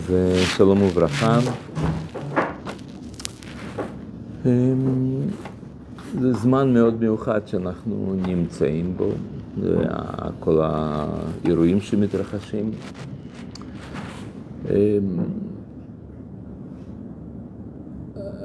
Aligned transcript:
אז 0.00 0.14
שלום 0.56 0.82
וברכה. 0.82 1.38
זה 6.20 6.32
זמן 6.32 6.74
מאוד 6.74 7.00
מיוחד 7.00 7.40
שאנחנו 7.46 8.14
נמצאים 8.26 8.94
בו, 8.96 9.10
כל 10.40 10.60
האירועים 10.62 11.80
שמתרחשים. 11.80 12.70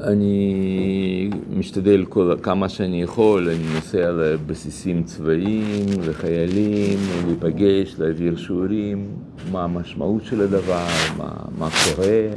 אני 0.06 1.30
משתדל 1.50 2.06
כל, 2.10 2.36
כמה 2.42 2.70
שאני 2.70 3.02
יכול, 3.02 3.50
אני 3.50 3.74
נוסע 3.76 4.12
לבסיסים 4.12 5.04
צבאיים, 5.04 5.86
לחיילים, 6.08 7.00
להיפגש, 7.26 7.96
להעביר 8.00 8.38
שיעורים, 8.38 9.08
מה 9.52 9.64
המשמעות 9.64 10.24
של 10.24 10.42
הדבר, 10.42 10.86
מה, 11.18 11.32
מה 11.58 11.70
קורה, 11.86 12.28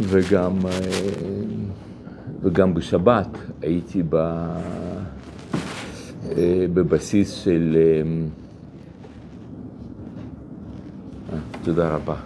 וגם, 0.00 0.52
וגם 2.42 2.74
בשבת 2.74 3.38
הייתי 3.62 4.02
ב, 4.10 4.46
בבסיס 6.74 7.32
של... 7.32 7.76
תודה 11.64 11.88
רבה. 11.88 12.16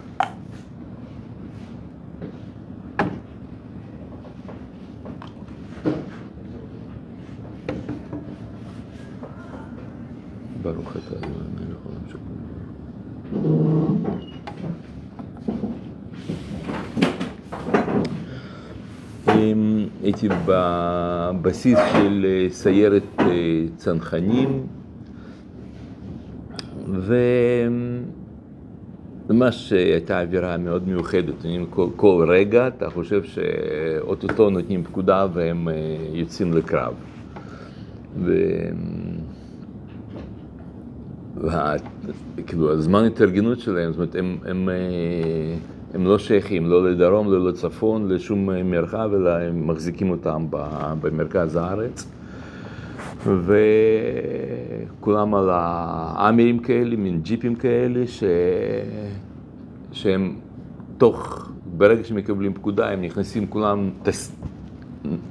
ברוך 10.61 10.91
אתה 10.97 11.15
אלוהינו 11.15 11.55
מלך 11.55 11.77
העולם 11.85 12.01
שהכול. 12.09 12.31
הייתי 20.03 20.20
בבסיס 20.45 21.79
של 21.93 22.25
סיירת 22.49 23.03
צנחנים 23.75 24.67
וממש 29.29 29.71
הייתה 29.73 30.21
אווירה 30.21 30.57
מאוד 30.57 30.87
מיוחדת, 30.87 31.45
כל, 31.69 31.87
כל 31.95 32.25
רגע 32.29 32.67
אתה 32.67 32.89
חושב 32.89 33.23
שאו-טו-טו 33.23 34.49
נותנים 34.49 34.83
פקודה 34.83 35.27
והם 35.33 35.67
יוצאים 36.13 36.53
לקרב. 36.53 36.93
ו... 38.17 38.33
כאילו, 42.47 42.71
הזמן 42.71 43.05
התארגנות 43.05 43.59
שלהם, 43.59 43.91
זאת 43.91 43.97
אומרת, 43.97 44.15
הם, 44.15 44.37
הם, 44.45 44.69
הם 45.93 46.05
לא 46.05 46.17
שייכים, 46.17 46.65
לא 46.65 46.91
לדרום, 46.91 47.31
לא 47.31 47.49
לצפון, 47.49 48.07
לשום 48.07 48.49
מרחב, 48.71 49.09
אלא 49.13 49.29
הם 49.29 49.67
מחזיקים 49.67 50.09
אותם 50.09 50.45
במרכז 51.01 51.55
הארץ. 51.55 52.11
וכולם 54.99 55.35
על 55.35 55.49
האמירים 55.51 56.59
כאלה, 56.59 56.95
מין 56.95 57.21
ג'יפים 57.21 57.55
כאלה, 57.55 58.07
ש... 58.07 58.23
שהם 59.91 60.35
תוך, 60.97 61.49
ברגע 61.77 62.01
מקבלים 62.15 62.53
פקודה, 62.53 62.89
הם 62.89 63.01
נכנסים 63.01 63.47
כולם, 63.47 63.89
טס... 64.03 64.35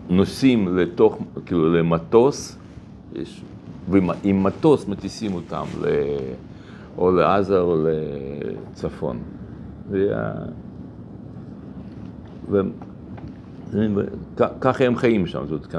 נוסעים 0.09 0.77
לתוך, 0.77 1.19
כאילו, 1.47 1.73
למטוס, 1.73 2.59
יש... 3.15 3.43
ועם 3.89 4.43
מטוס 4.43 4.89
מטיסים 4.89 5.35
אותם 5.35 5.65
ל... 5.83 5.87
או 6.99 7.11
לעזה 7.11 7.61
או 7.61 7.77
לצפון. 7.87 9.19
וככה 14.27 14.85
הם 14.85 14.97
חיים 14.97 15.27
שם, 15.27 15.47
זאת 15.49 15.75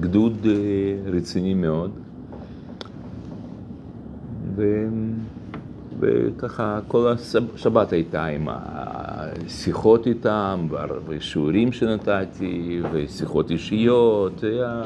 גדוד 0.00 0.46
רציני 1.06 1.54
מאוד. 1.54 1.90
ו... 4.56 4.86
וככה 6.00 6.80
כל 6.88 7.12
השבת 7.54 7.92
הייתה 7.92 8.24
עם 8.24 8.48
השיחות 8.50 10.06
איתם, 10.06 10.66
ושיעורים 11.08 11.72
שנתתי, 11.72 12.80
ושיחות 12.92 13.50
אישיות. 13.50 14.44
היה... 14.44 14.82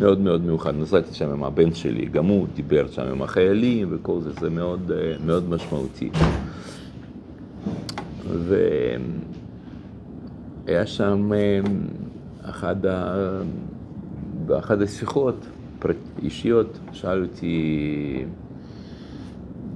מאוד 0.00 0.20
מאוד 0.20 0.44
מיוחד. 0.44 0.74
נסעתי 0.78 1.14
שם 1.14 1.30
עם 1.30 1.44
הבן 1.44 1.74
שלי, 1.74 2.06
גם 2.06 2.26
הוא 2.26 2.46
דיבר 2.54 2.86
שם 2.90 3.02
עם 3.02 3.22
החיילים 3.22 3.88
וכל 3.90 4.20
זה, 4.20 4.30
זה 4.40 4.50
מאוד, 4.50 4.92
מאוד 5.26 5.48
משמעותי. 5.48 6.10
והיה 10.66 10.86
שם 10.86 11.30
אחד 12.42 12.86
ה... 12.86 13.16
באחת 14.46 14.80
השיחות 14.80 15.46
אישיות, 16.22 16.78
שאל 16.92 17.22
אותי 17.22 18.24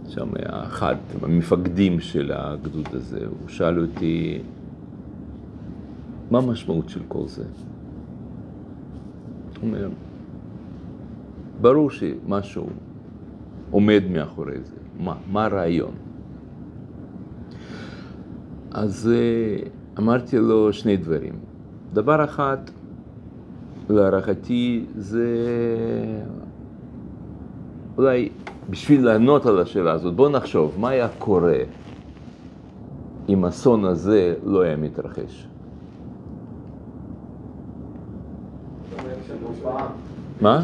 שם 0.08 0.28
אחד 0.46 0.96
המפקדים 1.22 2.00
של 2.00 2.32
הגדוד 2.34 2.88
הזה, 2.92 3.18
הוא 3.26 3.48
שאל 3.48 3.80
אותי, 3.80 4.38
מה 6.30 6.38
המשמעות 6.38 6.88
של 6.88 7.00
כל 7.08 7.26
זה? 7.26 7.44
הוא 9.60 9.68
אומר, 9.68 9.88
ברור 11.60 11.90
שמשהו 11.90 12.66
עומד 13.70 14.02
מאחורי 14.10 14.56
זה, 14.64 14.76
מה, 14.98 15.14
מה 15.32 15.44
הרעיון? 15.44 16.03
אז 18.74 19.10
אמרתי 19.98 20.38
לו 20.38 20.72
שני 20.72 20.96
דברים. 20.96 21.32
דבר 21.92 22.24
אחד, 22.24 22.56
להערכתי, 23.90 24.84
זה 24.96 25.26
אולי 27.98 28.28
בשביל 28.70 29.04
לענות 29.04 29.46
על 29.46 29.58
השאלה 29.58 29.92
הזאת, 29.92 30.14
בואו 30.14 30.28
נחשוב, 30.28 30.74
מה 30.78 30.88
היה 30.88 31.08
קורה 31.18 31.58
אם 33.28 33.44
אסון 33.44 33.84
הזה 33.84 34.34
לא 34.44 34.62
היה 34.62 34.76
מתרחש? 34.76 35.46
מה? 40.40 40.62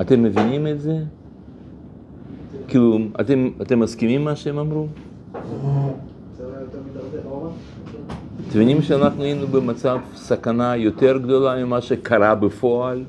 אתם 0.00 0.22
מבינים 0.22 0.66
את 0.66 0.80
זה? 0.80 0.98
כאילו, 2.68 2.98
אתם, 3.20 3.48
אתם 3.62 3.80
מסכימים 3.80 4.24
מה 4.24 4.36
שהם 4.36 4.58
אמרו? 4.58 4.86
אתם 8.48 8.62
מבינים 8.62 8.82
שאנחנו 8.82 9.22
היינו 9.22 9.46
במצב 9.46 9.98
סכנה 10.14 10.76
יותר 10.76 11.18
גדולה 11.18 11.64
ממה 11.64 11.80
שקרה 11.80 12.34
בפועל? 12.34 13.04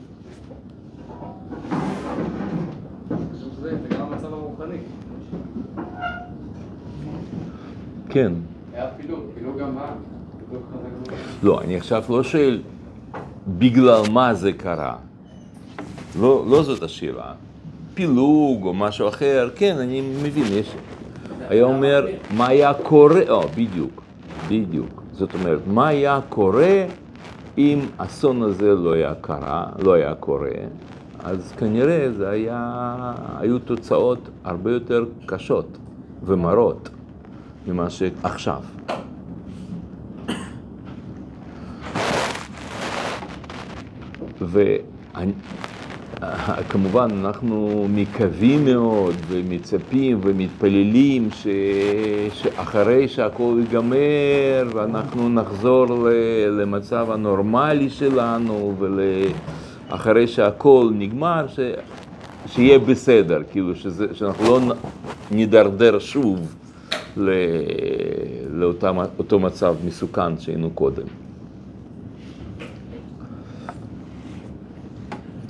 כן. 8.10 8.32
היה 8.74 8.88
פילוג, 8.98 9.20
פילוג 9.34 9.58
גם? 9.60 9.78
לא, 11.44 11.62
אני 11.62 11.76
עכשיו 11.76 12.04
לא 12.10 12.24
שואל 12.24 12.62
בגלל 13.48 14.02
מה 14.12 14.34
זה 14.34 14.54
קרה. 14.54 14.96
לא, 16.20 16.46
לא 16.50 16.64
זאת 16.64 16.84
השאלה. 16.84 17.34
פילוג 17.98 18.66
או 18.66 18.74
משהו 18.74 19.08
אחר, 19.08 19.50
כן, 19.56 19.78
אני 19.78 20.02
מבין, 20.02 20.44
יש... 20.50 20.76
היה 21.50 21.64
אומר, 21.64 22.08
מה 22.32 22.48
היה 22.48 22.74
קורה, 22.74 23.22
או, 23.30 23.42
בדיוק, 23.48 24.04
בדיוק. 24.48 25.02
זאת 25.14 25.34
אומרת, 25.34 25.60
מה 25.68 25.88
היה 25.88 26.20
קורה 26.30 26.86
אם 27.58 27.80
אסון 27.98 28.42
הזה 28.44 28.76
לא 28.76 28.94
היה 28.94 29.14
קרה, 29.22 29.66
לא 29.80 29.94
היה 29.94 30.16
קורה, 30.16 30.50
אז 31.24 31.54
כנראה 31.58 32.12
זה 32.18 32.30
היה, 32.30 33.14
היו 33.40 33.60
תוצאות 33.60 34.30
הרבה 34.44 34.72
יותר 34.72 35.06
קשות 35.26 35.78
ומרות 36.24 36.90
ממה 37.68 37.90
שעכשיו. 37.90 38.62
וכמובן 46.60 47.08
אנחנו 47.20 47.88
מקווים 47.90 48.66
מאוד 48.66 49.16
ומצפים 49.28 50.20
ומתפללים 50.24 51.30
ש... 51.32 51.48
שאחרי 52.34 53.08
שהכל 53.08 53.56
ייגמר 53.60 54.68
ואנחנו 54.74 55.30
נחזור 55.30 55.86
למצב 56.52 57.12
הנורמלי 57.12 57.90
שלנו 57.90 58.76
ואחרי 59.90 60.28
שהכל 60.28 60.90
נגמר, 60.94 61.46
ש... 61.48 61.60
שיהיה 62.48 62.80
בסדר, 62.80 63.42
כאילו 63.52 63.76
שזה... 63.76 64.06
שאנחנו 64.14 64.44
לא 64.44 64.60
נידרדר 65.32 66.00
שוב 66.00 66.56
לאותו 68.52 69.40
מצב 69.40 69.76
מסוכן 69.86 70.40
שהיינו 70.40 70.70
קודם. 70.70 71.27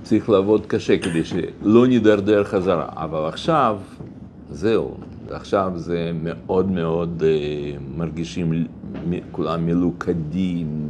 צריך 0.07 0.30
לעבוד 0.30 0.65
קשה 0.65 0.98
כדי 0.98 1.25
שלא 1.25 1.88
נידרדר 1.88 2.44
חזרה. 2.44 2.88
אבל 2.92 3.27
עכשיו, 3.27 3.80
זהו, 4.50 4.98
עכשיו 5.30 5.71
זה 5.75 6.12
מאוד 6.13 6.71
מאוד 6.71 7.24
אה, 7.25 7.77
מרגישים 7.98 8.68
כולם 9.31 9.65
מלוכדים, 9.65 10.89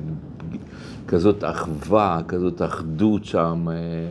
כזאת 1.08 1.44
אחווה, 1.44 2.22
כזאת 2.28 2.62
אחדות 2.62 3.26
שם. 3.26 3.68
אה, 3.72 4.10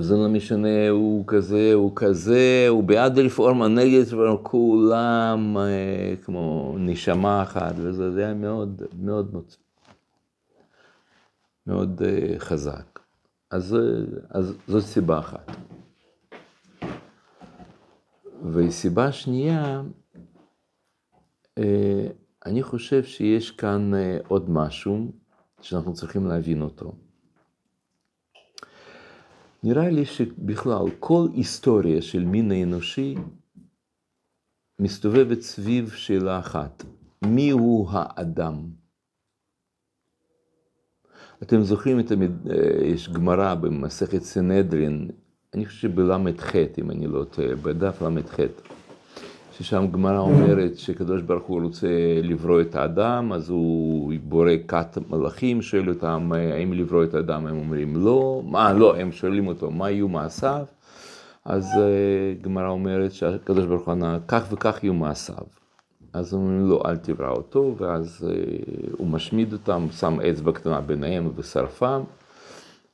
זה 0.00 0.14
לא 0.16 0.28
משנה, 0.28 0.88
הוא 0.88 1.24
כזה, 1.26 1.70
הוא 1.74 1.92
כזה, 1.96 2.66
הוא 2.68 2.84
בעד 2.84 3.18
רפורמה, 3.18 3.68
נגד 3.68 4.00
רפורמה, 4.00 4.36
כולם 4.42 5.56
אה, 5.58 6.14
כמו 6.24 6.74
נשמה 6.78 7.42
אחת, 7.42 7.74
וזה 7.76 8.24
היה 8.24 8.34
מאוד 8.34 8.82
מאוד 9.02 9.34
מאוד, 11.66 12.02
אה, 12.04 12.38
חזק. 12.38 12.93
אז, 13.50 13.76
אז 14.30 14.54
זאת 14.68 14.82
סיבה 14.82 15.18
אחת. 15.18 15.50
וסיבה 18.52 19.12
שנייה, 19.12 19.82
אני 22.46 22.62
חושב 22.62 23.04
שיש 23.04 23.50
כאן 23.50 23.92
עוד 24.28 24.50
משהו 24.50 25.12
שאנחנו 25.60 25.94
צריכים 25.94 26.26
להבין 26.26 26.62
אותו. 26.62 26.92
נראה 29.62 29.90
לי 29.90 30.04
שבכלל 30.04 30.90
כל 31.00 31.28
היסטוריה 31.34 32.02
של 32.02 32.24
מין 32.24 32.52
האנושי 32.52 33.14
מסתובבת 34.78 35.40
סביב 35.40 35.90
שאלה 35.90 36.38
אחת, 36.38 36.84
מיהו 37.24 37.88
האדם? 37.90 38.83
אתם 41.46 41.62
זוכרים, 41.62 42.00
את 42.00 42.10
המד... 42.10 42.30
יש 42.84 43.08
גמרא 43.08 43.54
במסכת 43.54 44.22
סנהדרין, 44.22 45.08
אני 45.54 45.66
חושב 45.66 45.78
שבל"ח, 45.80 46.56
אם 46.78 46.90
אני 46.90 47.06
לא 47.06 47.24
טועה, 47.24 47.56
בדף 47.62 48.02
ל"ח. 48.02 48.36
ששם 49.52 49.86
גמרא 49.92 50.18
אומרת 50.18 50.76
שקדוש 50.76 51.22
ברוך 51.22 51.46
הוא 51.46 51.62
רוצה 51.62 51.88
לברוא 52.22 52.60
את 52.60 52.74
האדם, 52.74 53.32
אז 53.32 53.50
הוא 53.50 54.12
בורא 54.22 54.50
כת 54.68 54.98
מלאכים, 55.10 55.62
שואל 55.62 55.88
אותם 55.88 56.32
האם 56.34 56.72
לברוא 56.72 57.04
את 57.04 57.14
האדם, 57.14 57.46
הם 57.46 57.58
אומרים 57.58 57.96
לא, 57.96 58.42
מה 58.44 58.72
לא, 58.72 58.96
הם 58.96 59.12
שואלים 59.12 59.46
אותו 59.46 59.70
מה 59.70 59.90
יהיו 59.90 60.08
מעשיו, 60.08 60.64
אז 61.44 61.64
uh, 61.64 62.44
גמרא 62.44 62.68
אומרת 62.68 63.12
שהקדוש 63.12 63.66
ברוך 63.66 63.86
הוא 63.86 63.92
ענה, 63.92 64.18
כך 64.28 64.46
וכך 64.52 64.78
יהיו 64.82 64.94
מעשיו. 64.94 65.63
אז 66.14 66.34
אומרים 66.34 66.68
לו, 66.68 66.82
אל 66.86 66.96
תברא 66.96 67.30
אותו, 67.30 67.74
ואז 67.78 68.28
uh, 68.28 68.96
הוא 68.98 69.06
משמיד 69.06 69.52
אותם, 69.52 69.86
שם 69.98 70.20
אצבע 70.20 70.52
קטנה 70.52 70.80
ביניהם 70.80 71.30
ושרפם. 71.36 72.02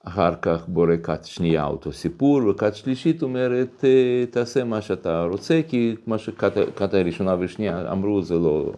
אחר 0.03 0.35
כך 0.43 0.69
בורא 0.69 0.97
כת 1.03 1.25
שנייה 1.25 1.65
אותו 1.65 1.93
סיפור, 1.93 2.49
וכת 2.49 2.75
שלישית 2.75 3.23
אומרת, 3.23 3.85
אה, 3.85 4.25
תעשה 4.31 4.65
מה 4.65 4.81
שאתה 4.81 5.23
רוצה, 5.23 5.61
כי 5.69 5.97
מה 6.07 6.19
שכת 6.19 6.95
הראשונה 6.95 7.35
והשנייה 7.35 7.93
אמרו 7.93 8.23
זה 8.23 8.35
לא 8.35 8.73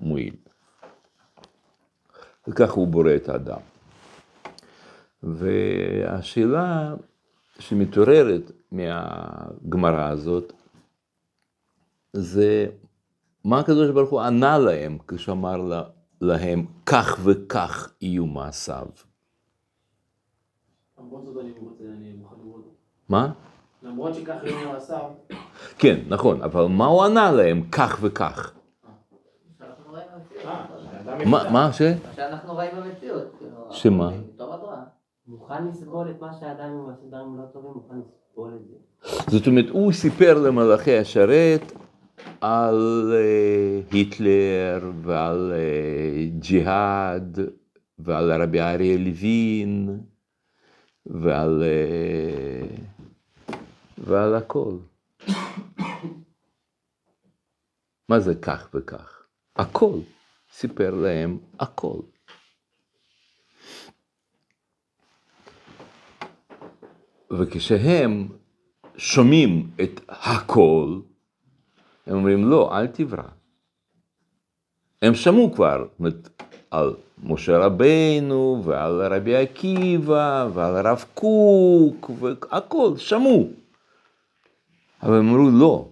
מועיל. 0.00 0.34
וכך 2.48 2.72
הוא 2.72 2.88
בורא 2.88 3.14
את 3.16 3.28
האדם. 3.28 3.60
והשאלה 5.22 6.94
שמתעוררת 7.58 8.50
מהגמרא 8.72 10.08
הזאת, 10.08 10.52
זה 12.12 12.66
מה 13.44 13.58
הקדוש 13.58 13.90
ברוך 13.90 14.10
הוא 14.10 14.20
ענה 14.20 14.58
להם 14.58 14.98
כשאמר 15.08 15.56
להם, 16.20 16.66
כך 16.86 17.18
וכך 17.24 17.92
יהיו 18.00 18.26
מעשיו. 18.26 18.86
מה? 23.08 23.32
למרות 23.82 24.14
שכך 24.14 24.36
יאמר 24.44 24.76
השר. 24.76 25.08
כן, 25.78 26.00
נכון, 26.08 26.42
אבל 26.42 26.66
מה 26.66 26.86
הוא 26.86 27.04
ענה 27.04 27.32
להם 27.32 27.62
כך 27.72 27.98
וכך? 28.00 28.52
מה, 31.26 31.72
ש? 31.72 31.82
שאנחנו 32.16 32.54
רואים 32.54 32.70
במציאות. 32.76 33.24
כאילו, 33.38 33.56
שמה? 33.70 34.10
התורה. 34.34 34.82
מוכן 35.26 35.66
לסבול 35.66 36.10
את 36.10 36.20
מה 36.20 36.32
שאדם 36.40 36.70
עם 36.70 36.90
הסדרים 36.90 37.36
לא 37.38 37.44
טובים, 37.52 37.70
מוכן 37.74 37.94
לסבול 37.98 38.50
את 38.56 38.66
זה. 38.68 38.74
זאת 39.38 39.46
אומרת, 39.46 39.68
הוא 39.68 39.92
סיפר 39.92 40.38
למלאכי 40.38 40.98
השרת 40.98 41.72
על 42.40 43.12
אה, 43.14 43.80
היטלר 43.90 44.90
ועל 45.02 45.52
אה, 45.54 46.26
ג'יהאד 46.38 47.38
ועל 47.98 48.42
רבי 48.42 48.60
אריה 48.60 48.96
לוין. 48.98 50.00
ועל, 51.06 51.62
אה, 51.62 52.66
ועל 53.98 54.34
הכל. 54.34 54.76
מה 58.08 58.20
זה 58.20 58.34
כך 58.34 58.68
וכך? 58.74 59.22
הכל. 59.56 59.98
סיפר 60.52 60.94
להם 60.94 61.38
הכל. 61.60 62.00
וכשהם 67.30 68.28
שומעים 68.96 69.70
את 69.82 70.00
הכל, 70.08 71.00
הם 72.06 72.16
אומרים 72.16 72.44
לא, 72.44 72.78
אל 72.78 72.86
תברא. 72.86 73.22
הם 75.02 75.14
שמעו 75.14 75.52
כבר, 75.54 75.86
על 76.70 76.94
משה 77.22 77.58
רבנו, 77.58 78.62
ועל 78.64 79.02
רבי 79.14 79.36
עקיבא, 79.36 80.48
ועל 80.54 80.76
הרב 80.76 81.04
קוק, 81.14 82.10
והכל, 82.20 82.96
שמעו. 82.96 83.48
אבל 85.02 85.14
הם 85.18 85.28
אמרו 85.28 85.50
לא, 85.50 85.88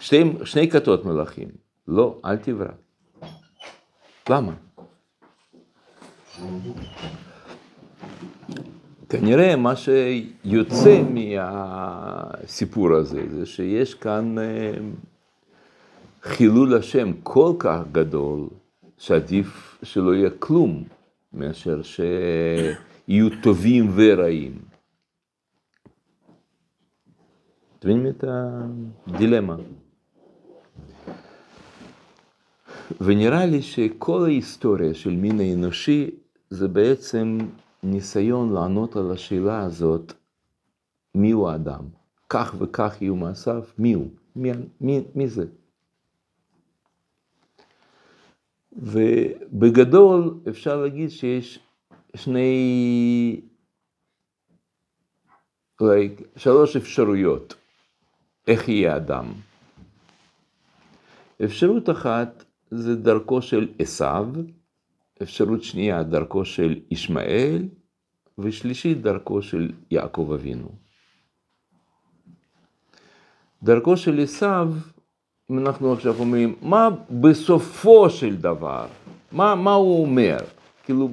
שתי, 0.00 0.22
שני 0.44 0.70
כתות 0.70 1.04
מלכים, 1.04 1.48
לא, 1.88 2.18
אל 2.24 2.36
תברא. 2.36 2.72
למה? 4.30 4.52
כנראה 9.08 9.56
מה 9.56 9.72
שיוצא 9.76 11.02
מהסיפור 11.10 12.94
הזה, 12.94 13.22
זה 13.30 13.46
שיש 13.46 13.94
כאן 13.94 14.38
אה, 14.38 14.72
חילול 16.22 16.74
השם 16.74 17.12
כל 17.22 17.52
כך 17.58 17.80
גדול, 17.92 18.48
שעדיף 18.98 19.78
שלא 19.82 20.14
יהיה 20.14 20.30
כלום, 20.38 20.84
מאשר 21.32 21.82
שיהיו 21.82 23.28
טובים 23.42 23.90
ורעים. 23.94 24.58
אתם 27.78 27.88
מבינים 27.88 28.06
את 28.06 28.24
הדילמה? 29.06 29.56
ונראה 33.00 33.46
לי 33.46 33.62
שכל 33.62 34.24
ההיסטוריה 34.24 34.94
של 34.94 35.10
מין 35.10 35.40
האנושי 35.40 36.10
זה 36.50 36.68
בעצם 36.68 37.38
ניסיון 37.82 38.52
לענות 38.52 38.96
על 38.96 39.10
השאלה 39.12 39.60
הזאת, 39.60 40.12
מי 41.14 41.30
הוא 41.30 41.48
האדם? 41.48 41.84
כך 42.28 42.54
וכך 42.58 42.96
יהיו 43.00 43.16
מעשיו, 43.16 43.62
מי 43.78 43.92
הוא? 43.92 44.08
מי, 44.36 44.50
מי, 44.80 45.00
מי 45.14 45.28
זה? 45.28 45.44
ובגדול 48.72 50.40
אפשר 50.48 50.82
להגיד 50.82 51.10
שיש 51.10 51.58
שני, 52.16 53.40
like, 55.82 56.22
שלוש 56.36 56.76
אפשרויות 56.76 57.54
איך 58.46 58.68
יהיה 58.68 58.96
אדם. 58.96 59.32
אפשרות 61.44 61.90
אחת 61.90 62.44
זה 62.70 62.96
דרכו 62.96 63.42
של 63.42 63.68
עשיו, 63.78 64.26
אפשרות 65.22 65.62
שנייה 65.62 66.02
דרכו 66.02 66.44
של 66.44 66.80
ישמעאל, 66.90 67.68
ושלישית 68.38 69.02
דרכו 69.02 69.42
של 69.42 69.72
יעקב 69.90 70.30
אבינו. 70.34 70.68
דרכו 73.62 73.96
של 73.96 74.20
עשיו 74.20 74.72
אם 75.50 75.58
אנחנו 75.58 75.92
עכשיו 75.92 76.14
אומרים, 76.18 76.54
מה 76.62 76.88
בסופו 77.10 78.10
של 78.10 78.36
דבר, 78.36 78.86
מה, 79.32 79.54
מה 79.54 79.72
הוא 79.72 80.02
אומר? 80.02 80.36
כאילו, 80.84 81.10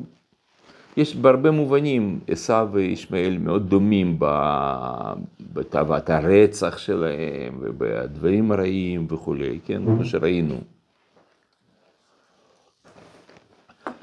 יש 0.98 1.16
בהרבה 1.16 1.52
מובנים, 1.52 2.20
עשו 2.28 2.72
וישמעאל 2.72 3.38
מאוד 3.38 3.70
דומים 3.70 4.20
בתאוות 5.54 6.10
הרצח 6.10 6.78
שלהם 6.78 7.58
ובדברים 7.60 8.52
הרעים 8.52 9.08
וכולי, 9.10 9.60
כן, 9.66 9.86
כמו 9.86 10.06
שראינו. 10.06 10.56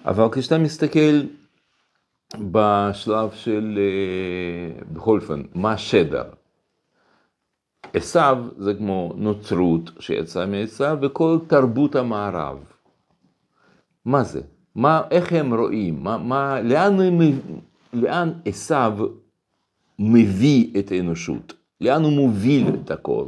אבל 0.05 0.25
כשאתה 0.33 0.59
מסתכל 0.59 1.23
בשלב 2.39 3.31
של, 3.35 3.79
אה, 3.79 4.83
בכל 4.93 5.21
אופן, 5.21 5.43
מה 5.55 5.73
השדר? 5.73 6.25
עשיו 7.95 8.39
זה 8.59 8.75
כמו 8.75 9.13
נוצרות 9.17 9.91
שיצאה 9.99 10.47
מעשיו 10.47 10.99
וכל 11.03 11.39
תרבות 11.47 11.97
המערב. 11.97 12.59
מה 14.05 14.25
זה? 14.25 14.41
מה, 14.75 15.03
איך 15.11 15.33
הם 15.33 15.55
רואים? 15.55 16.03
מה, 16.03 16.19
מה, 16.19 16.61
לאן, 16.61 16.97
לאן 17.93 18.33
עשיו 18.45 18.99
מביא 19.99 20.79
את 20.79 20.93
האנושות, 20.93 21.55
לאן 21.81 22.03
הוא 22.03 22.13
מוביל 22.13 22.69
את 22.85 22.91
הכל. 22.91 23.27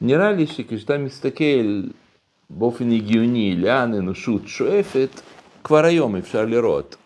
נראה 0.00 0.32
לי 0.32 0.46
שכשאתה 0.46 0.98
מסתכל 0.98 1.82
באופן 2.50 2.90
הגיוני 2.90 3.56
לאן 3.56 3.94
האנושות 3.94 4.42
שואפת, 4.48 5.20
כבר 5.64 5.84
היום 5.84 6.16
אפשר 6.16 6.44
לראות. 6.44 6.96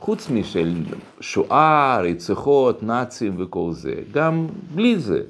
חוץ 0.00 0.30
משל 0.30 0.74
שואה, 1.20 2.00
רציחות, 2.00 2.82
נאצים 2.82 3.34
וכל 3.38 3.72
זה, 3.72 3.94
גם 4.12 4.46
בלי 4.74 4.98
זה. 4.98 5.22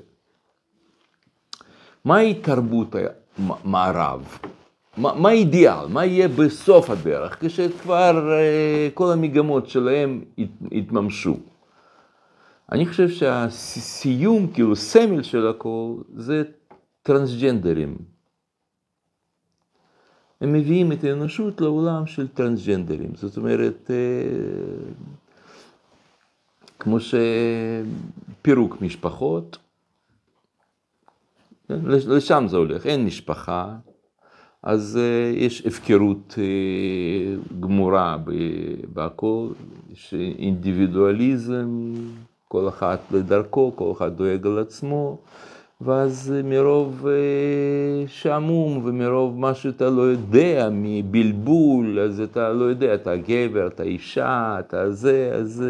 מהי 2.04 2.34
תרבות 2.34 2.94
המערב? 3.38 4.38
מה, 4.96 5.28
האידיאל? 5.28 5.86
מה 5.88 6.04
יהיה 6.04 6.28
בסוף 6.28 6.90
הדרך, 6.90 7.36
כשכבר 7.40 8.32
אה, 8.32 8.88
כל 8.94 9.12
המגמות 9.12 9.68
שלהם 9.68 10.24
יתממשו? 10.70 11.36
אני 12.72 12.86
חושב 12.86 13.08
שהסיום, 13.08 14.46
כאילו 14.46 14.76
סמל 14.76 15.22
של 15.22 15.48
הכל, 15.48 15.94
זה 16.16 16.42
טרנסג'נדרים. 17.02 17.96
הם 20.40 20.52
מביאים 20.52 20.92
את 20.92 21.04
האנושות 21.04 21.60
לעולם 21.60 22.06
של 22.06 22.28
טרנסג'נדרים. 22.28 23.10
זאת 23.14 23.36
אומרת, 23.36 23.90
אה, 23.90 23.96
כמו 26.78 26.98
שפירוק 28.40 28.80
משפחות, 28.80 29.58
לשם 32.08 32.44
זה 32.48 32.56
הולך, 32.56 32.86
אין 32.86 33.04
משפחה, 33.04 33.76
אז 34.62 34.98
אה, 35.02 35.38
יש 35.38 35.66
הפקרות 35.66 36.34
אה, 36.38 37.34
גמורה 37.60 38.16
בהכל, 38.92 39.48
יש 39.92 40.14
אינדיבידואליזם, 40.38 41.92
כל 42.48 42.68
אחד 42.68 42.96
לדרכו, 43.10 43.72
כל 43.76 43.92
אחד 43.96 44.16
דואג 44.16 44.46
על 44.46 44.58
עצמו. 44.58 45.18
ואז 45.80 46.34
מרוב 46.44 47.06
אה, 47.06 48.06
שעמום 48.06 48.82
ומרוב 48.84 49.38
מה 49.38 49.54
שאתה 49.54 49.90
לא 49.90 50.02
יודע, 50.02 50.68
מבלבול, 50.72 52.00
אז 52.00 52.20
אתה 52.20 52.52
לא 52.52 52.64
יודע, 52.64 52.94
אתה 52.94 53.16
גבר, 53.16 53.66
אתה 53.66 53.82
אישה, 53.82 54.56
אתה 54.58 54.90
זה, 54.90 55.30
אז, 55.34 55.64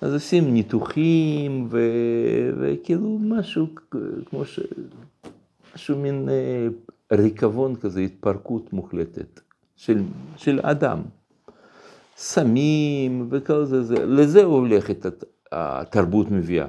אז 0.00 0.12
עושים 0.12 0.52
ניתוחים 0.52 1.68
ו, 1.70 1.78
וכאילו 2.60 3.18
משהו 3.20 3.66
כמו 4.26 4.44
ש... 4.44 4.60
משהו 5.74 5.98
מין 5.98 6.28
אה, 6.28 6.66
ריקבון 7.12 7.76
כזה, 7.76 8.00
התפרקות 8.00 8.72
מוחלטת 8.72 9.40
של, 9.76 10.02
של 10.36 10.60
אדם. 10.62 11.02
סמים 12.16 13.28
וכל 13.30 13.64
זה, 13.64 13.82
זה, 13.82 14.06
לזה 14.06 14.44
הולכת 14.44 15.06
התרבות 15.52 16.30
מביאה. 16.30 16.68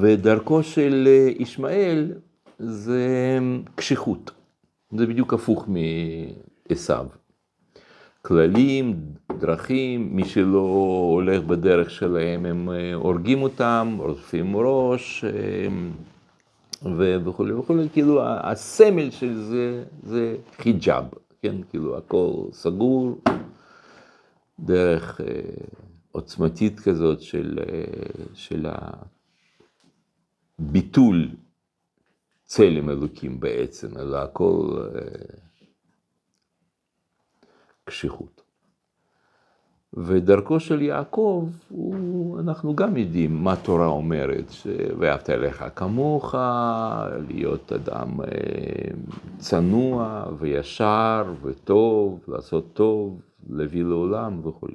ודרכו 0.00 0.62
של 0.62 1.04
אה, 1.06 1.28
ישמעאל 1.38 2.12
זה 2.58 3.38
קשיחות, 3.74 4.30
זה 4.98 5.06
בדיוק 5.06 5.34
הפוך 5.34 5.68
מעשיו. 6.68 7.06
כללים, 8.22 9.00
דרכים, 9.38 10.16
מי 10.16 10.24
שלא 10.24 10.58
הולך 11.12 11.42
בדרך 11.42 11.90
שלהם 11.90 12.46
הם 12.46 12.70
אה, 12.70 12.94
הורגים 12.94 13.42
אותם, 13.42 13.96
רודפים 13.98 14.56
ראש 14.56 15.24
אה, 15.24 15.66
וכולי 17.24 17.52
וכולי, 17.52 17.88
כאילו 17.92 18.22
הסמל 18.24 19.10
של 19.10 19.36
זה 19.36 19.84
זה 20.02 20.36
חיג'אב, 20.56 21.04
כן, 21.42 21.56
כאילו 21.70 21.98
הכל 21.98 22.32
סגור, 22.52 23.18
דרך 24.60 25.20
עוצמתית 26.12 26.80
כזאת 26.80 27.20
של, 27.20 27.58
של 28.34 28.66
ביטול 30.58 31.28
צלם 32.44 32.90
אלוקים 32.90 33.40
בעצם, 33.40 33.98
אלא 33.98 34.16
הכל 34.16 34.82
אה, 34.94 35.00
קשיחות. 37.84 38.42
ודרכו 39.94 40.60
של 40.60 40.82
יעקב, 40.82 41.48
הוא, 41.68 42.40
אנחנו 42.40 42.76
גם 42.76 42.96
יודעים 42.96 43.44
מה 43.44 43.52
התורה 43.52 43.86
אומרת, 43.86 44.52
ואהבת 44.98 45.30
אליך 45.30 45.64
כמוך, 45.76 46.34
להיות 47.28 47.72
אדם 47.72 48.20
אה, 48.20 48.26
צנוע 49.38 50.24
וישר 50.38 51.34
וטוב, 51.42 52.24
לעשות 52.28 52.64
טוב, 52.72 53.20
להביא 53.50 53.84
לעולם 53.84 54.46
וכולי. 54.46 54.74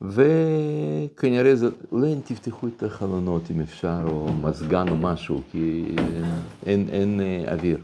וכנראה 0.00 1.56
זה, 1.56 1.68
אולי 1.92 2.14
תפתחו 2.24 2.66
את 2.66 2.82
החלונות 2.82 3.42
אם 3.50 3.60
אפשר, 3.60 4.00
או 4.08 4.32
מזגן 4.32 4.88
או 4.88 4.96
משהו, 4.96 5.40
כי 5.52 5.96
אין, 6.66 6.88
אין 6.88 7.20
אה, 7.20 7.52
אוויר. 7.52 7.78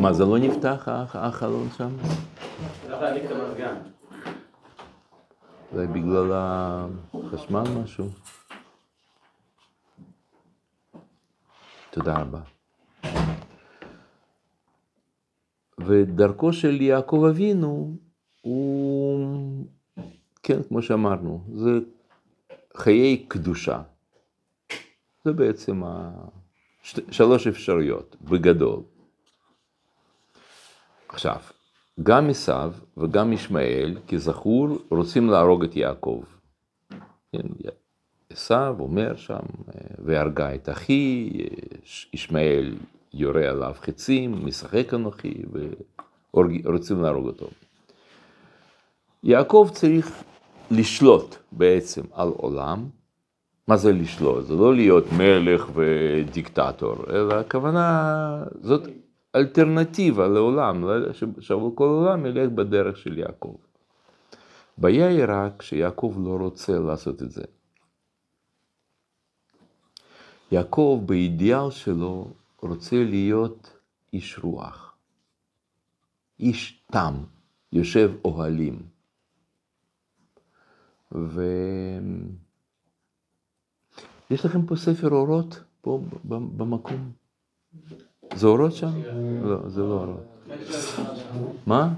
מה, 0.00 0.12
זה 0.12 0.24
לא 0.24 0.38
נפתח 0.38 0.88
החלון 1.14 1.68
שם? 1.76 1.96
אולי 5.72 5.86
בגלל 5.86 6.32
החשמל 6.32 7.64
משהו? 7.82 8.08
תודה 11.90 12.14
רבה. 12.18 12.40
ודרכו 15.78 16.52
של 16.52 16.80
יעקב 16.80 17.24
אבינו, 17.30 17.96
הוא, 18.40 19.66
כן, 20.42 20.62
כמו 20.68 20.82
שאמרנו, 20.82 21.44
זה 21.54 21.70
חיי 22.76 23.24
קדושה. 23.28 23.82
זה 25.24 25.32
בעצם 25.32 25.82
שלוש 27.10 27.46
אפשרויות, 27.46 28.16
בגדול. 28.22 28.80
עכשיו, 31.12 31.36
גם 32.02 32.30
עשיו 32.30 32.72
וגם 32.96 33.32
ישמעאל, 33.32 33.96
כזכור, 34.08 34.68
רוצים 34.90 35.30
להרוג 35.30 35.64
את 35.64 35.76
יעקב. 35.76 36.22
כן, 37.32 37.48
עשיו 38.30 38.76
אומר 38.78 39.16
שם, 39.16 39.42
והרגה 39.98 40.54
את 40.54 40.68
אחי, 40.68 41.30
ישמעאל 42.12 42.74
יורה 43.14 43.48
עליו 43.48 43.74
חצים, 43.80 44.46
משחק 44.46 44.94
אנוכי, 44.94 45.34
ורוצים 46.34 47.02
להרוג 47.02 47.26
אותו. 47.26 47.46
יעקב 49.22 49.68
צריך 49.72 50.22
לשלוט 50.70 51.36
בעצם 51.52 52.02
על 52.12 52.28
עולם. 52.28 52.88
מה 53.68 53.76
זה 53.76 53.92
לשלוט? 53.92 54.44
זה 54.44 54.54
לא 54.54 54.74
להיות 54.74 55.04
מלך 55.12 55.70
ודיקטטור, 55.74 56.96
אלא 57.10 57.34
הכוונה, 57.34 58.44
זאת 58.60 58.88
אלטרנטיבה 59.36 60.28
לעולם, 60.28 60.84
שכל 61.40 61.84
העולם 61.84 62.26
ילך 62.26 62.50
בדרך 62.50 62.96
של 62.96 63.18
יעקב. 63.18 63.56
בעיה 64.78 65.08
היא 65.08 65.24
רק 65.28 65.62
שיעקב 65.62 66.14
לא 66.24 66.36
רוצה 66.36 66.78
לעשות 66.78 67.22
את 67.22 67.30
זה. 67.30 67.42
יעקב 70.52 71.02
באידיאל 71.06 71.70
שלו 71.70 72.32
רוצה 72.62 73.04
להיות 73.04 73.76
איש 74.12 74.38
רוח, 74.38 74.96
איש 76.40 76.84
תם, 76.92 77.14
יושב 77.72 78.12
אוהלים. 78.24 78.82
ויש 81.12 81.40
לכם 84.44 84.66
פה 84.66 84.76
ספר 84.76 85.10
אורות, 85.10 85.64
פה 85.80 86.00
במקום? 86.24 87.12
זה 88.34 88.46
אורות 88.46 88.72
שם? 88.72 88.90
לא, 89.42 89.56
זה 89.68 89.80
לא 89.80 89.92
אורות. 89.92 90.24
מה? 91.66 91.92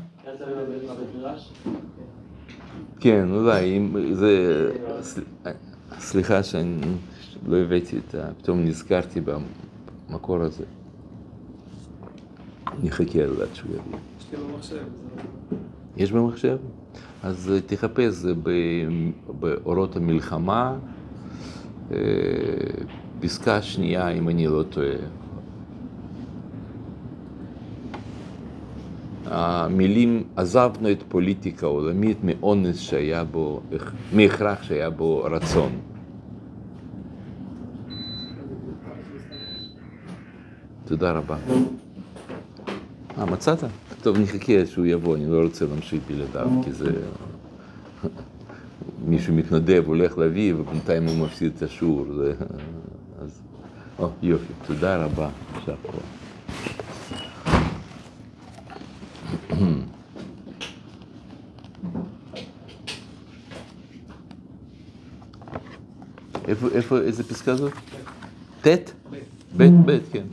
כן, 3.00 3.28
אולי, 3.30 3.76
אם 3.76 4.14
זה... 4.14 4.70
סליחה 5.98 6.42
שאני 6.42 6.80
לא 7.46 7.56
הבאתי 7.56 7.98
את 7.98 8.14
ה... 8.14 8.34
פתאום 8.38 8.64
נזכרתי 8.64 9.20
במקור 9.20 10.42
הזה. 10.42 10.64
אני 12.66 12.88
אחכה 12.88 13.22
עד 13.22 13.54
שהוא 13.54 13.70
יביא. 13.70 13.98
יש 14.18 14.26
לי 14.32 14.38
במחשב. 14.38 14.84
יש 15.96 16.12
במחשב? 16.12 16.58
אז 17.22 17.52
תחפש 17.66 18.24
באורות 19.40 19.96
המלחמה, 19.96 20.76
אה, 21.92 21.96
פסקה 23.20 23.62
שנייה, 23.62 24.08
אם 24.08 24.28
אני 24.28 24.46
לא 24.46 24.62
טועה. 24.70 24.96
המילים 29.26 30.22
עזבנו 30.36 30.90
את 30.90 31.02
פוליטיקה 31.08 31.66
העולמית 31.66 32.18
מאונס 32.24 32.78
שהיה 32.78 33.24
בו, 33.24 33.60
מהכרח 34.12 34.62
שהיה 34.62 34.90
בו 34.90 35.24
רצון. 35.30 35.72
תודה 40.84 41.12
רבה. 41.12 41.36
אה, 43.18 43.24
מצאת? 43.24 43.64
טוב, 44.02 44.18
נחכה 44.18 44.66
שהוא 44.66 44.86
יבוא, 44.86 45.16
אני 45.16 45.26
לא 45.26 45.42
רוצה 45.42 45.66
להמשיך 45.66 46.02
בלעדיו, 46.08 46.48
כי 46.64 46.72
זה... 46.72 46.90
מישהו 49.08 49.34
מתנדב, 49.34 49.82
הולך 49.86 50.18
להביא, 50.18 50.54
ובינתיים 50.54 51.06
הוא 51.06 51.26
מפסיד 51.26 51.52
את 51.56 51.62
השיעור. 51.62 52.06
זה... 52.16 52.32
אז... 53.22 53.42
או, 53.98 54.08
יופי, 54.22 54.52
תודה 54.66 55.04
רבה, 55.04 55.28
יישר 55.54 55.74
כוח. 55.82 56.23
איפה, 66.54 66.68
איפה, 66.74 66.98
איזה 66.98 67.24
פסקה 67.24 67.56
זאת? 67.56 67.72
ט'? 68.62 68.66
ב', 69.56 69.62
ב', 69.86 69.98
כן. 70.12 70.24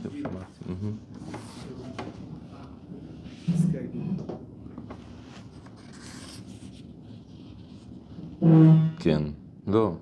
כן, 8.98 9.22
לא. 9.66 9.92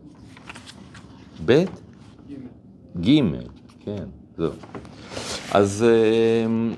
ב'? 1.47 1.65
ג', 3.01 3.21
כן, 3.85 4.05
זהו. 4.37 4.53
אמ, 5.55 6.73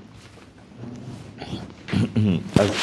אז, 2.60 2.74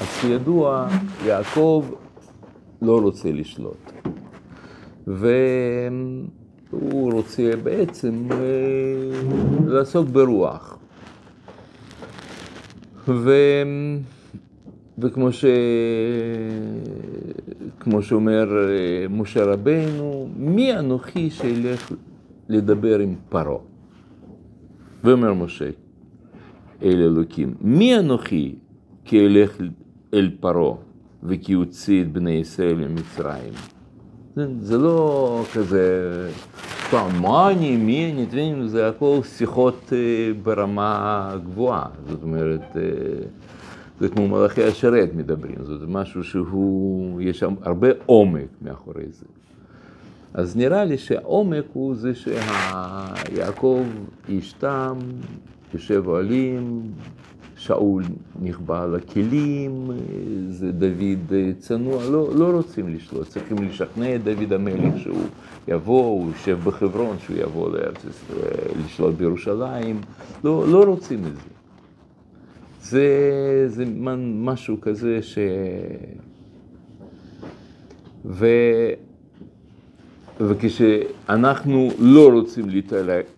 אז 0.00 0.06
כידוע, 0.20 0.88
יעקב 1.24 1.84
לא 2.82 3.00
רוצה 3.00 3.32
לשלוט. 3.32 3.92
והוא 5.10 7.12
רוצה 7.12 7.50
בעצם 7.62 8.28
אה, 8.32 8.36
לעסוק 9.66 10.08
ברוח. 10.08 10.78
ו... 13.08 13.32
וכמו 14.98 15.32
ש... 15.32 15.44
כמו 17.80 18.02
שאומר 18.02 18.68
אה, 18.68 19.06
משה 19.10 19.44
רבנו, 19.44 20.28
מי 20.36 20.78
אנוכי 20.78 21.30
שילך 21.30 21.92
לדבר 22.48 22.98
עם 22.98 23.14
פרעה? 23.28 23.58
ואומר 25.04 25.34
משה 25.34 25.70
אל 26.82 27.02
אלוקים, 27.02 27.54
מי 27.60 27.98
אנוכי 27.98 28.54
כי 29.04 29.26
אלך 29.26 29.60
אל 30.14 30.30
פרעה 30.40 30.76
וכי 31.22 31.54
אוציא 31.54 32.02
את 32.02 32.12
בני 32.12 32.30
ישראל 32.30 32.74
ממצרים? 32.74 33.79
זה, 34.36 34.46
זה 34.60 34.78
לא 34.78 35.44
כזה, 35.54 36.30
פעם, 36.90 37.22
מה 37.22 37.50
אני, 37.50 37.76
מי 37.76 38.26
אני, 38.32 38.68
זה 38.68 38.88
הכל 38.88 39.18
שיחות 39.22 39.92
ברמה 40.42 41.34
גבוהה, 41.44 41.86
זאת 42.08 42.22
אומרת, 42.22 42.76
זה 44.00 44.08
כמו 44.08 44.28
מלאכי 44.28 44.64
השרת 44.64 45.14
מדברים, 45.14 45.54
זה 45.64 45.86
משהו 45.88 46.24
שהוא, 46.24 47.20
יש 47.20 47.38
שם 47.38 47.54
הרבה 47.62 47.88
עומק 48.06 48.48
מאחורי 48.62 49.04
זה. 49.10 49.26
אז 50.34 50.56
נראה 50.56 50.84
לי 50.84 50.98
שהעומק 50.98 51.64
הוא 51.72 51.94
זה 51.94 52.12
שיעקב 52.14 53.82
איש 54.28 54.52
תם, 54.52 54.98
יושב 55.74 56.02
אוהלים, 56.06 56.82
שאול 57.60 58.02
נכבה 58.42 58.82
על 58.82 58.94
הכלים, 58.94 59.90
זה 60.50 60.72
דוד 60.72 61.32
צנוע, 61.58 62.04
לא, 62.10 62.30
לא 62.34 62.50
רוצים 62.50 62.94
לשלוט, 62.94 63.28
צריכים 63.28 63.58
לשכנע 63.58 64.14
את 64.14 64.24
דוד 64.24 64.52
המלך 64.52 64.98
שהוא 64.98 65.22
יבוא, 65.68 66.06
הוא 66.06 66.30
יושב 66.30 66.58
בחברון, 66.64 67.16
שהוא 67.18 67.36
יבוא 67.36 67.70
לארץ 67.70 68.04
ישראל, 68.04 68.84
לשלוט 68.84 69.14
בירושלים, 69.14 70.00
לא, 70.44 70.64
לא 70.68 70.84
רוצים 70.84 71.18
את 71.18 71.34
זה. 71.34 71.50
זה, 72.82 73.64
זה 73.66 73.84
משהו 74.34 74.80
כזה 74.80 75.22
ש... 75.22 75.38
ו... 78.24 78.46
וכשאנחנו 80.40 81.90
לא 81.98 82.30
רוצים 82.32 82.66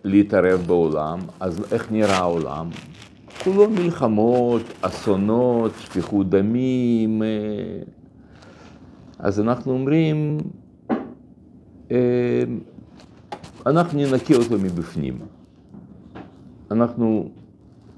להתערב 0.03 0.63
בעולם, 0.67 1.19
אז 1.39 1.73
איך 1.73 1.91
נראה 1.91 2.17
העולם? 2.17 2.69
כולו 3.43 3.69
מלחמות, 3.69 4.61
אסונות, 4.81 5.71
שפיכות 5.79 6.29
דמים. 6.29 7.21
אז 9.19 9.39
אנחנו 9.39 9.71
אומרים, 9.71 10.37
אנחנו 13.65 13.99
ננקה 13.99 14.35
אותו 14.35 14.57
מבפנים. 14.59 15.19
אנחנו 16.71 17.29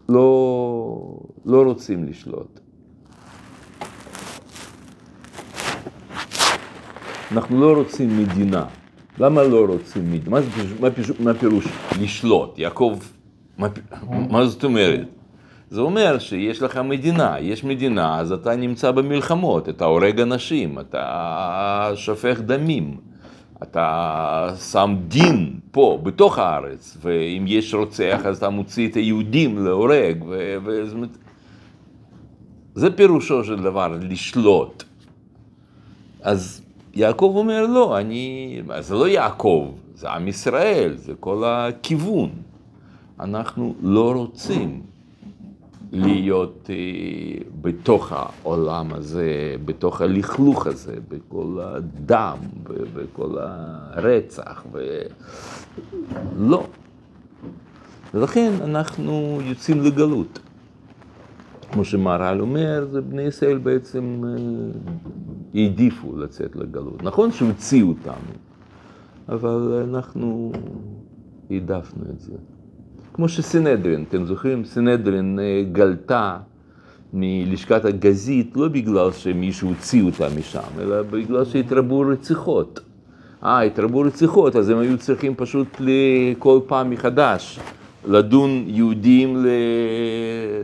לא, 0.09 1.19
לא 1.45 1.61
רוצים 1.63 2.07
לשלוט. 2.07 2.59
אנחנו 7.31 7.61
לא 7.61 7.73
רוצים 7.73 8.17
מדינה. 8.19 8.65
למה 9.19 9.43
לא 9.43 9.65
רוצים 9.65 10.11
מדינה? 10.11 10.29
מה, 10.29 10.39
מה, 10.79 10.89
מה 11.19 11.33
פירוש 11.33 11.65
לשלוט? 12.01 12.59
יעקב, 12.59 12.99
מה, 13.57 13.67
מה 14.29 14.45
זאת 14.45 14.63
אומרת? 14.63 15.07
זה 15.75 15.81
אומר 15.81 16.19
שיש 16.19 16.61
לך 16.61 16.77
מדינה, 16.77 17.35
יש 17.39 17.63
מדינה, 17.63 18.19
אז 18.19 18.31
אתה 18.31 18.55
נמצא 18.55 18.91
במלחמות, 18.91 19.69
אתה 19.69 19.85
הורג 19.85 20.19
אנשים, 20.21 20.79
אתה 20.79 21.91
שופך 21.95 22.39
דמים, 22.39 22.97
אתה 23.63 24.55
שם 24.71 24.95
דין 25.07 25.59
פה, 25.71 25.99
בתוך 26.03 26.39
הארץ, 26.39 26.97
ואם 27.01 27.45
יש 27.47 27.73
רוצח 27.73 28.21
אז 28.25 28.37
אתה 28.37 28.49
מוציא 28.49 28.87
את 28.87 28.93
היהודים 28.95 29.65
להורג, 29.65 30.23
ו... 30.27 30.55
ו... 30.65 30.81
זה 32.75 32.91
פירושו 32.91 33.43
של 33.43 33.63
דבר, 33.63 33.97
לשלוט. 34.01 34.83
אז 36.21 36.61
יעקב 36.93 37.33
אומר, 37.35 37.65
לא, 37.67 37.97
אני, 37.99 38.61
זה 38.79 38.93
לא 38.95 39.07
יעקב, 39.07 39.71
זה 39.95 40.09
עם 40.09 40.27
ישראל, 40.27 40.93
זה 40.97 41.13
כל 41.19 41.43
הכיוון. 41.45 42.29
אנחנו 43.19 43.75
לא 43.81 44.11
רוצים 44.15 44.94
להיות 45.95 46.69
אה, 46.69 46.75
בתוך 47.61 48.11
העולם 48.11 48.93
הזה, 48.93 49.55
בתוך 49.65 50.01
הלכלוך 50.01 50.67
הזה, 50.67 50.95
בכל 51.09 51.59
הדם 51.61 52.37
ובכל 52.69 53.37
הרצח, 53.39 54.65
ולא. 56.37 56.67
ולכן 58.13 58.51
אנחנו 58.61 59.39
יוצאים 59.43 59.81
לגלות. 59.81 60.39
כמו 61.71 61.85
שמהר"ל 61.85 62.41
אומר, 62.41 62.87
זה 62.91 63.01
בני 63.01 63.21
ישראל 63.21 63.57
בעצם 63.57 64.21
אה, 64.25 64.31
העדיפו 65.53 66.17
לצאת 66.17 66.55
לגלות. 66.55 67.03
נכון 67.03 67.31
שהוציאו 67.31 67.87
אותנו, 67.87 68.33
אבל 69.29 69.85
אנחנו 69.89 70.51
העדפנו 71.49 72.03
את 72.09 72.19
זה. 72.19 72.33
כמו 73.15 73.29
שסנהדרין, 73.29 74.05
אתם 74.09 74.25
זוכרים? 74.25 74.65
סנהדרין 74.65 75.39
אה, 75.39 75.63
גלתה 75.71 76.37
מלשכת 77.13 77.85
הגזית 77.85 78.53
לא 78.55 78.67
בגלל 78.67 79.11
שמישהו 79.11 79.67
הוציא 79.69 80.03
אותה 80.03 80.27
משם, 80.39 80.79
אלא 80.79 81.01
בגלל 81.01 81.45
שהתרבו 81.45 81.99
רציחות. 81.99 82.79
אה, 83.43 83.61
התרבו 83.61 83.99
רציחות, 83.99 84.55
אז 84.55 84.69
הם 84.69 84.79
היו 84.79 84.97
צריכים 84.97 85.35
פשוט 85.35 85.81
כל 86.39 86.59
פעם 86.67 86.89
מחדש 86.89 87.59
לדון 88.07 88.63
יהודים 88.67 89.45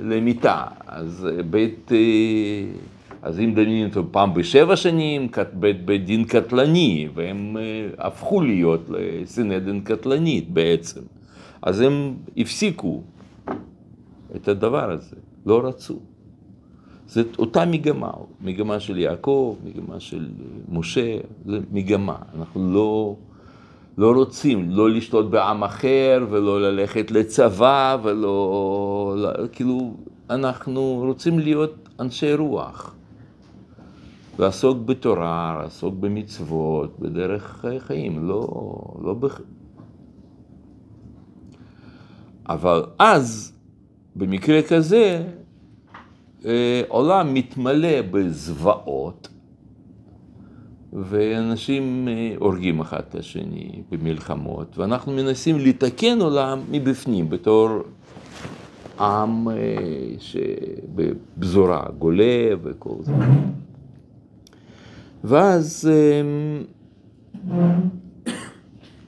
למיתה. 0.03 0.63
אז 0.87 1.27
בית, 1.49 1.91
אה, 1.91 1.97
אז 3.21 3.39
אם 3.39 3.53
דנים 3.55 3.87
אותו 3.87 4.03
פעם 4.11 4.33
בשבע 4.33 4.75
שנים, 4.75 5.27
בית, 5.53 5.85
בית 5.85 6.05
דין 6.05 6.23
קטלני, 6.25 7.07
והם 7.13 7.57
אה, 7.57 8.07
הפכו 8.07 8.41
להיות 8.41 8.89
לסנהדרין 8.89 9.81
קטלנית 9.81 10.49
בעצם. 10.49 11.01
אז 11.61 11.81
הם 11.81 12.15
הפסיקו 12.37 13.01
את 14.35 14.47
הדבר 14.47 14.91
הזה, 14.91 15.15
לא 15.45 15.67
רצו. 15.67 15.99
זאת 17.07 17.39
אותה 17.39 17.65
מגמה, 17.65 18.11
מגמה 18.41 18.79
של 18.79 18.97
יעקב, 18.97 19.55
מגמה 19.65 19.99
של 19.99 20.29
משה, 20.69 21.17
זה 21.45 21.59
מגמה. 21.71 22.15
אנחנו 22.37 22.73
לא, 22.73 23.15
לא 23.97 24.11
רוצים 24.11 24.69
לא 24.69 24.89
לשלוט 24.89 25.25
בעם 25.25 25.63
אחר 25.63 26.25
ולא 26.29 26.61
ללכת 26.61 27.11
לצבא 27.11 27.97
ולא, 28.03 29.15
לא, 29.17 29.29
כאילו, 29.51 29.93
אנחנו 30.29 31.03
רוצים 31.05 31.39
להיות 31.39 31.89
אנשי 31.99 32.33
רוח. 32.33 32.95
לעסוק 34.39 34.77
בתורה, 34.85 35.59
לעסוק 35.63 35.95
במצוות, 35.99 36.99
בדרך 36.99 37.65
חיים, 37.79 38.27
לא, 38.27 38.47
לא. 39.03 39.15
אבל 42.53 42.83
אז, 42.99 43.53
במקרה 44.15 44.61
כזה, 44.61 45.23
אה, 46.45 46.81
עולם 46.87 47.33
מתמלא 47.33 48.01
בזוועות, 48.11 49.27
ואנשים 50.93 52.07
אה, 52.07 52.33
הורגים 52.39 52.79
אחד 52.79 53.01
את 53.09 53.15
השני 53.15 53.81
במלחמות, 53.91 54.77
ואנחנו 54.77 55.11
מנסים 55.11 55.59
לתקן 55.59 56.21
עולם 56.21 56.59
מבפנים, 56.71 57.29
בתור 57.29 57.69
עם 58.99 59.47
אה, 59.47 59.55
שבפזורה 60.19 61.85
גולה 61.99 62.47
וכל 62.63 62.95
זה. 63.01 63.13
ואז, 65.23 65.89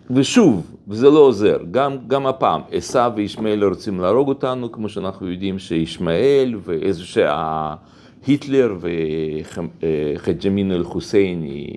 ושוב, 0.10 0.76
וזה 0.88 1.10
לא 1.10 1.20
עוזר, 1.20 1.58
גם, 1.72 1.98
גם 2.08 2.28
הפעם, 2.28 2.62
עשו 2.72 3.16
וישמעאל 3.16 3.64
רוצים 3.64 4.00
להרוג 4.00 4.28
אותנו, 4.28 4.72
כמו 4.72 4.90
שאנחנו 4.90 5.32
יודעים 5.32 5.60
שישמעאל 5.60 6.56
ואיזה 6.64 7.04
שהיטלר 7.04 8.78
וחג'מין 8.80 10.72
אל-חוסייני 10.72 11.74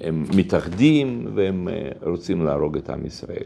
הם 0.00 0.24
מתאחדים 0.36 1.26
והם 1.34 1.68
אה, 1.68 1.90
רוצים 2.02 2.44
להרוג 2.44 2.76
את 2.76 2.90
עם 2.90 3.06
ישראל. 3.06 3.44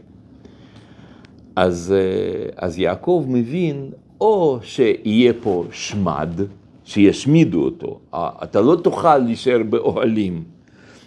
אז, 1.55 1.93
אה, 1.97 2.49
אז 2.67 2.79
יעקב 2.79 3.25
מבין 3.27 3.91
או 4.21 4.59
שיהיה 4.61 5.33
פה 5.41 5.65
שמד, 5.71 6.41
שישמידו 6.85 7.63
אותו, 7.63 7.99
אתה 8.15 8.61
לא 8.61 8.75
תוכל 8.83 9.17
להישאר 9.17 9.63
באוהלים, 9.69 10.43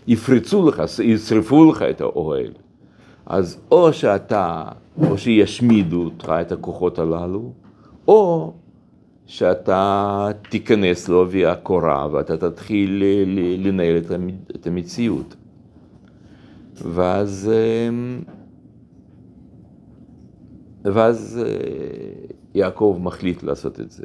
יפרצו 0.09 0.69
לך, 0.69 0.83
ישרפו 1.05 1.71
לך 1.71 1.83
את 1.83 2.01
האוהל. 2.01 2.51
אז 3.27 3.59
או 3.71 3.93
שאתה, 3.93 4.65
או 5.11 5.19
שישמידו 5.19 6.05
אותך, 6.05 6.33
את 6.41 6.53
הכוחות 6.53 6.99
הללו, 6.99 7.53
או 8.09 8.53
שאתה 9.27 10.29
תיכנס 10.51 11.09
לעובי 11.09 11.47
הקורה 11.47 12.09
ואתה 12.13 12.37
תתחיל 12.37 13.03
לנהל 13.59 13.97
את 14.55 14.67
המציאות. 14.67 15.37
ואז, 16.75 17.51
אמ, 17.53 18.21
ואז 20.85 21.43
אה, 21.47 21.53
יעקב 22.55 22.99
מחליט 23.03 23.43
לעשות 23.43 23.81
את 23.81 23.91
זה. 23.91 24.05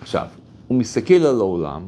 עכשיו, 0.00 0.26
הוא 0.68 0.78
מסתכל 0.78 1.14
על 1.14 1.40
העולם, 1.40 1.82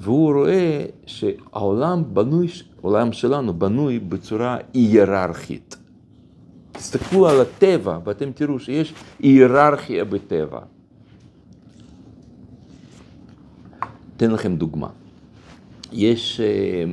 והוא 0.00 0.32
רואה 0.32 0.84
שהעולם 1.06 2.14
בנוי, 2.14 2.46
העולם 2.82 3.12
שלנו 3.12 3.54
בנוי 3.54 3.98
בצורה 3.98 4.58
היררכית. 4.74 5.76
תסתכלו 6.72 7.28
על 7.28 7.40
הטבע 7.40 7.98
ואתם 8.04 8.32
תראו 8.32 8.60
שיש 8.60 8.94
היררכיה 9.18 10.04
בטבע. 10.04 10.60
אתן 14.16 14.30
לכם 14.30 14.56
דוגמה. 14.56 14.88
יש, 15.92 16.40
אה, 16.40 16.84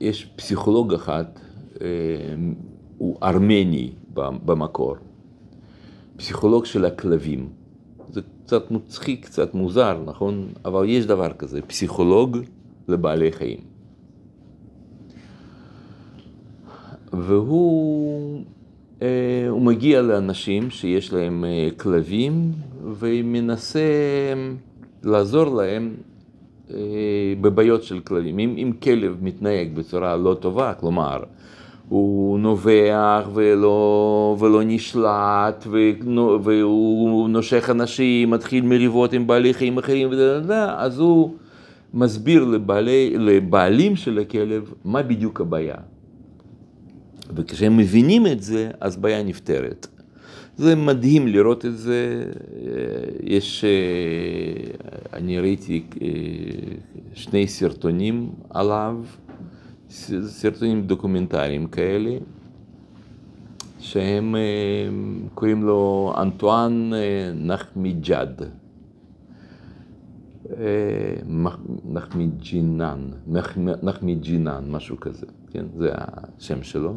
יש 0.00 0.24
פסיכולוג 0.36 0.94
אחד, 0.94 1.24
אה, 1.80 1.86
הוא 2.98 3.16
ארמני 3.22 3.92
במקור, 4.44 4.96
פסיכולוג 6.16 6.64
של 6.64 6.84
הכלבים. 6.84 7.48
קצת 8.46 8.70
מצחיק, 8.70 9.24
קצת 9.24 9.54
מוזר, 9.54 9.98
נכון? 10.06 10.48
אבל 10.64 10.84
יש 10.88 11.06
דבר 11.06 11.32
כזה, 11.32 11.62
פסיכולוג 11.62 12.38
לבעלי 12.88 13.32
חיים. 13.32 13.58
והוא 17.12 18.42
אה, 19.02 19.48
מגיע 19.60 20.02
לאנשים 20.02 20.70
שיש 20.70 21.12
להם 21.12 21.44
אה, 21.44 21.68
כלבים 21.76 22.52
ומנסה 23.00 23.80
לעזור 25.02 25.56
להם 25.56 25.94
אה, 26.70 26.76
בבעיות 27.40 27.82
של 27.82 28.00
כלבים. 28.00 28.38
אם, 28.38 28.54
אם 28.58 28.72
כלב 28.82 29.16
מתנהג 29.22 29.74
בצורה 29.74 30.16
לא 30.16 30.36
טובה, 30.40 30.74
כלומר, 30.74 31.22
הוא 31.88 32.38
נובח 32.38 33.28
ולא, 33.34 34.36
ולא 34.40 34.62
נשלט, 34.64 35.66
והוא 36.42 37.28
נושך 37.28 37.70
אנשים, 37.70 38.30
מתחיל 38.30 38.64
מריבות 38.64 39.12
עם 39.12 39.26
בעלי 39.26 39.54
חיים 39.54 39.78
אחרים, 39.78 40.10
אז 40.76 40.98
הוא 40.98 41.34
מסביר 41.94 42.44
לבעלי, 42.44 43.14
לבעלים 43.18 43.96
של 43.96 44.18
הכלב 44.18 44.72
מה 44.84 45.02
בדיוק 45.02 45.40
הבעיה. 45.40 45.76
וכשהם 47.36 47.76
מבינים 47.76 48.26
את 48.26 48.42
זה, 48.42 48.70
אז 48.80 48.96
בעיה 48.96 49.22
נפתרת. 49.22 49.86
זה 50.56 50.76
מדהים 50.76 51.28
לראות 51.28 51.64
את 51.64 51.78
זה. 51.78 52.24
יש, 53.22 53.64
אני 55.12 55.40
ראיתי 55.40 55.82
שני 57.14 57.46
סרטונים 57.46 58.28
עליו, 58.50 58.96
סרטונים 60.26 60.86
דוקומנטריים 60.86 61.66
כאלה, 61.66 62.16
שהם 63.78 64.34
קוראים 65.34 65.62
לו 65.62 66.12
אנטואן 66.16 66.90
נחמיג'אד. 67.34 68.42
נחמיג'ינן, 71.84 73.00
נחמיג'ינן, 73.82 74.64
משהו 74.70 75.00
כזה, 75.00 75.26
כן, 75.50 75.64
זה 75.76 75.90
השם 75.94 76.62
שלו. 76.62 76.94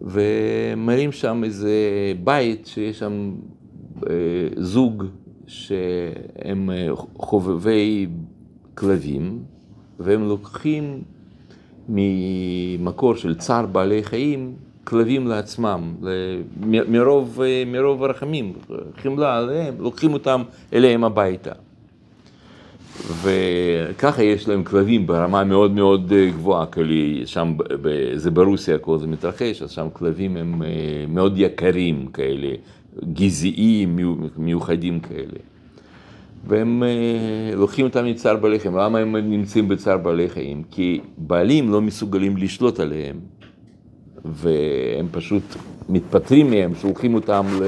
ומראים 0.00 1.12
שם 1.12 1.44
איזה 1.44 1.72
בית 2.24 2.66
שיש 2.66 2.98
שם 2.98 3.34
אה, 4.06 4.12
זוג 4.56 5.04
שהם 5.46 6.70
אה, 6.70 6.88
חובבי 7.16 8.06
כלבים, 8.74 9.42
והם 9.98 10.22
לוקחים 10.22 11.02
ממקור 11.88 13.16
של 13.16 13.34
צער 13.34 13.66
בעלי 13.66 14.02
חיים 14.04 14.54
כלבים 14.86 15.26
לעצמם, 15.26 15.94
מרוב, 16.88 17.40
אה, 17.40 17.62
מרוב 17.66 18.02
רחמים, 18.02 18.52
חמלה 19.02 19.36
עליהם, 19.36 19.74
לוקחים 19.78 20.12
אותם 20.12 20.42
אליהם 20.72 21.04
הביתה. 21.04 21.52
וככה 23.22 24.22
יש 24.22 24.48
להם 24.48 24.64
כלבים 24.64 25.06
ברמה 25.06 25.44
מאוד 25.44 25.70
מאוד 25.70 26.12
אה, 26.12 26.30
גבוהה, 26.30 26.66
כי 26.66 27.22
שם, 27.24 27.56
זה 28.14 28.30
ברוסיה 28.30 28.78
כל 28.78 28.98
זה 28.98 29.06
מתרחש, 29.06 29.62
אז 29.62 29.70
שם 29.70 29.86
כלבים 29.92 30.36
הם 30.36 30.62
אה, 30.62 30.68
מאוד 31.08 31.34
יקרים 31.36 32.06
כאלה, 32.06 32.48
גזעיים, 33.12 33.98
מיוחדים 34.36 35.00
כאלה. 35.00 35.38
והם 36.46 36.82
אה, 36.82 37.56
לוקחים 37.56 37.86
אותם 37.86 38.04
מצער 38.04 38.36
בעלי 38.36 38.58
חיים. 38.58 38.76
למה 38.76 38.98
הם 38.98 39.16
נמצאים 39.16 39.68
בצער 39.68 39.98
בעלי 39.98 40.28
חיים? 40.28 40.62
כי 40.70 41.00
בעלים 41.18 41.70
לא 41.70 41.80
מסוגלים 41.80 42.36
לשלוט 42.36 42.80
עליהם, 42.80 43.20
והם 44.24 45.08
פשוט 45.10 45.42
מתפטרים 45.88 46.50
מהם, 46.50 46.74
שולחים 46.74 47.14
אותם 47.14 47.46
ל... 47.60 47.64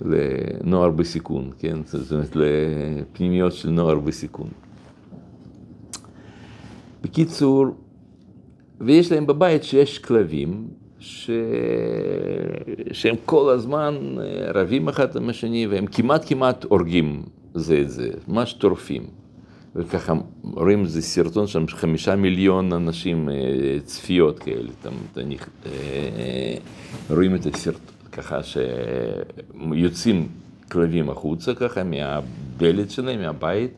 לנוער 0.00 0.90
בסיכון, 0.90 1.50
כן? 1.58 1.78
זאת 1.84 2.12
אומרת, 2.12 2.36
לפנימיות 2.36 3.52
של 3.52 3.70
נוער 3.70 3.98
בסיכון. 3.98 4.48
בקיצור, 7.02 7.66
ויש 8.80 9.12
להם 9.12 9.26
בבית 9.26 9.64
שיש 9.64 9.98
כלבים, 9.98 10.68
ש... 11.00 11.30
שהם 12.92 13.14
כל 13.24 13.50
הזמן 13.50 13.94
אה, 14.20 14.52
רבים 14.52 14.88
אחד 14.88 15.16
עם 15.16 15.28
השני, 15.28 15.66
והם 15.66 15.86
כמעט 15.86 16.28
כמעט 16.28 16.64
הורגים 16.64 17.22
זה 17.54 17.80
את 17.80 17.90
זה, 17.90 18.10
ממש 18.28 18.52
טורפים. 18.52 19.02
וככה 19.76 20.12
רואים 20.42 20.84
איזה 20.84 21.02
סרטון 21.02 21.46
שם, 21.46 21.66
חמישה 21.66 22.16
מיליון 22.16 22.72
אנשים, 22.72 23.28
אה, 23.28 23.34
צפיות 23.84 24.38
כאלה, 24.38 24.70
אתם, 24.80 24.90
אתם, 25.12 25.30
אה, 25.66 26.54
רואים 27.10 27.34
את 27.34 27.46
הסרטון. 27.46 27.80
ככה 28.12 28.40
שיוצאים 28.42 30.28
כלבים 30.70 31.10
החוצה 31.10 31.54
ככה 31.54 31.82
מהדלת 31.84 32.90
שלהם, 32.90 33.20
מהבית, 33.20 33.70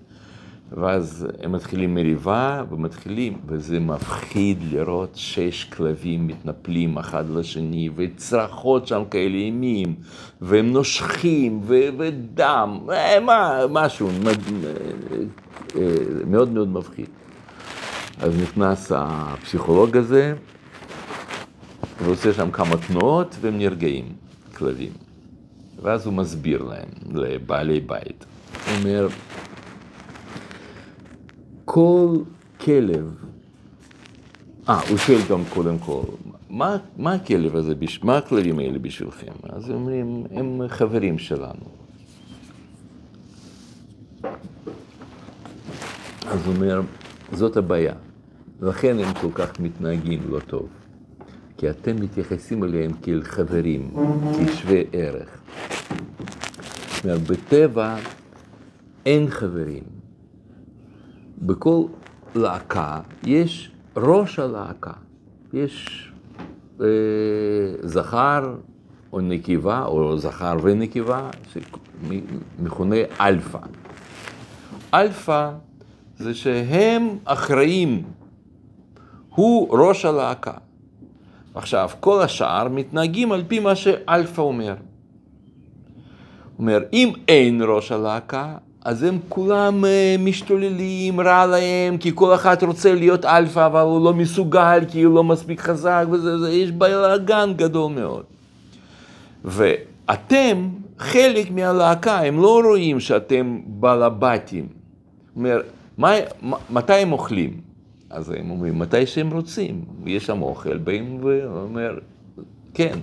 ואז 0.73 1.27
הם 1.43 1.53
מתחילים 1.53 1.95
מריבה 1.95 2.63
ומתחילים, 2.71 3.39
וזה 3.47 3.81
מפחיד 3.81 4.59
לראות 4.71 5.11
שש 5.15 5.65
כלבים 5.65 6.27
מתנפלים 6.27 6.99
אחד 6.99 7.25
לשני, 7.31 7.91
וצרחות 7.97 8.87
שם 8.87 9.03
כאלה 9.11 9.37
אימים, 9.37 9.95
והם 10.41 10.73
נושכים, 10.73 11.61
ו- 11.65 11.89
ודם, 11.99 12.81
אה, 12.93 13.21
מה, 13.21 13.61
משהו 13.71 14.09
אה, 15.77 15.83
מאוד 16.27 16.53
מאוד 16.53 16.69
מפחיד. 16.69 17.07
אז 18.21 18.43
נכנס 18.43 18.93
הפסיכולוג 18.95 19.97
הזה, 19.97 20.35
ועושה 22.05 22.33
שם 22.33 22.51
כמה 22.51 22.77
תנועות, 22.77 23.37
והם 23.41 23.59
נרגעים. 23.59 24.05
כלבים. 24.61 24.93
ואז 25.83 26.07
הוא 26.07 26.15
מסביר 26.15 26.63
להם, 26.63 26.89
לבעלי 27.15 27.81
בית. 27.81 28.25
הוא 28.67 28.79
אומר, 28.79 29.09
כל 31.73 32.17
כלב, 32.61 33.15
אה, 34.69 34.81
הוא 34.89 34.99
שואל 34.99 35.19
גם 35.31 35.43
קודם 35.55 35.79
כל, 35.79 36.03
מה, 36.49 36.77
מה 36.97 37.13
הכלב 37.13 37.57
הזה, 37.57 37.75
מה 38.03 38.19
הכלבים 38.19 38.59
האלה 38.59 38.79
בשבילכם? 38.79 39.33
אז 39.43 39.69
הם 39.69 39.75
אומרים, 39.75 40.25
הם 40.31 40.61
חברים 40.69 41.19
שלנו. 41.19 41.65
אז 46.27 46.47
הוא 46.47 46.55
אומר, 46.55 46.81
זאת 47.33 47.57
הבעיה, 47.57 47.95
לכן 48.61 48.99
הם 48.99 49.15
כל 49.21 49.33
כך 49.35 49.61
מתנהגים 49.61 50.21
לא 50.29 50.41
טוב. 50.41 50.69
כי 51.57 51.71
אתם 51.71 51.97
מתייחסים 52.03 52.65
אליהם 52.65 52.93
כאל 53.03 53.23
חברים, 53.23 53.91
כשווי 54.47 54.85
ערך. 54.93 55.41
זאת 56.95 57.05
אומרת, 57.05 57.23
בטבע 57.23 57.97
אין 59.07 59.31
חברים. 59.31 60.00
בכל 61.41 61.85
להקה 62.35 63.01
יש 63.25 63.71
ראש 63.97 64.39
הלהקה. 64.39 64.93
יש 65.53 66.07
אה, 66.81 66.87
זכר 67.83 68.55
או 69.13 69.21
נקבה, 69.21 69.85
או 69.85 70.19
זכר 70.19 70.57
ונקבה, 70.63 71.31
שמכונה 71.53 72.97
אלפא. 73.21 73.59
אלפא 74.95 75.51
זה 76.17 76.35
שהם 76.35 77.19
אחראים, 77.25 78.03
הוא 79.29 79.79
ראש 79.79 80.05
הלהקה. 80.05 80.55
עכשיו, 81.55 81.91
כל 82.01 82.23
השאר 82.23 82.69
מתנהגים 82.69 83.33
על 83.33 83.45
פי 83.49 83.59
מה 83.59 83.75
שאלפא 83.77 84.41
אומר. 84.41 84.75
אומר, 86.59 86.79
אם 86.93 87.13
אין 87.29 87.63
ראש 87.69 87.93
הלהקה, 87.93 88.57
אז 88.85 89.03
הם 89.03 89.19
כולם 89.29 89.85
אה, 89.85 90.17
משתוללים, 90.19 91.21
רע 91.21 91.47
להם, 91.47 91.97
כי 91.99 92.11
כל 92.15 92.35
אחד 92.35 92.63
רוצה 92.63 92.95
להיות 92.95 93.25
אלפא, 93.25 93.67
אבל 93.67 93.81
הוא 93.81 94.05
לא 94.05 94.15
מסוגל, 94.15 94.81
כי 94.89 95.03
הוא 95.03 95.15
לא 95.15 95.25
מספיק 95.25 95.61
חזק, 95.61 96.07
וזה, 96.11 96.39
זה, 96.39 96.51
יש 96.51 96.71
בלאגן 96.71 97.53
גדול 97.57 97.93
מאוד. 97.93 98.25
ואתם 99.45 100.69
חלק 100.99 101.51
מהלהקה, 101.51 102.21
הם 102.21 102.41
לא 102.41 102.61
רואים 102.65 103.01
שאתם 103.01 103.61
בעלבתים. 103.67 104.69
אומר, 105.37 105.61
מה, 105.99 106.13
מתי 106.71 106.93
הם 106.93 107.13
אוכלים? 107.13 107.61
אז 108.11 108.31
הם 108.31 108.51
אומרים, 108.51 108.79
מתי 108.79 109.07
שהם 109.07 109.31
רוצים, 109.31 109.85
יש 110.07 110.27
שם 110.27 110.43
אוכל, 110.43 110.79
באים 110.79 111.21
ואומר, 111.23 111.99
כן, 112.75 112.99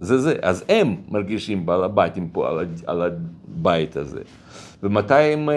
זה 0.00 0.18
זה. 0.18 0.34
אז 0.42 0.64
הם 0.68 0.96
מרגישים 1.08 1.66
בעל 1.66 1.84
הבתים 1.84 2.28
פה 2.28 2.60
על 2.86 3.02
הבית 3.02 3.96
הזה. 3.96 4.20
ומתי 4.82 5.14
הם, 5.14 5.48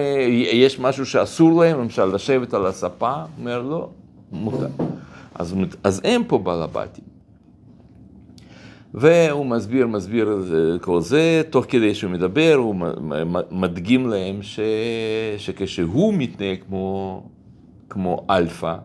יש 0.53 0.79
משהו 0.79 1.05
שאסור 1.05 1.61
להם, 1.61 1.79
למשל 1.79 2.05
לשבת 2.05 2.53
על 2.53 2.65
הספה, 2.65 3.13
אומר 3.39 3.61
לא, 3.61 3.89
מותר. 4.31 4.67
אז, 5.35 5.55
אז 5.83 6.01
הם 6.03 6.23
פה 6.27 6.37
בעל 6.37 6.61
הבתים. 6.61 7.03
והוא 8.93 9.45
מסביר, 9.45 9.87
מסביר 9.87 10.45
כל 10.81 11.01
זה, 11.01 11.41
תוך 11.49 11.65
כדי 11.67 11.95
שהוא 11.95 12.11
מדבר, 12.11 12.53
הוא 12.55 12.75
מדגים 13.51 14.07
להם 14.07 14.41
ש... 14.41 14.59
שכשהוא 15.37 16.13
מתנהג 16.13 16.57
כמו, 16.67 17.23
כמו 17.89 18.25
אלפא, 18.29 18.75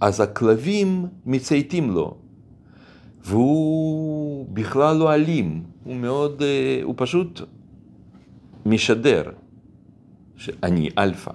אז 0.00 0.20
הכלבים 0.20 1.06
מצייתים 1.26 1.90
לו, 1.90 2.14
והוא 3.24 4.46
בכלל 4.52 4.96
לא 4.96 5.14
אלים, 5.14 5.62
הוא 5.84 5.96
מאוד, 5.96 6.42
הוא 6.82 6.94
פשוט 6.96 7.40
משדר 8.66 9.22
שאני 10.40 10.90
אלפא. 10.98 11.30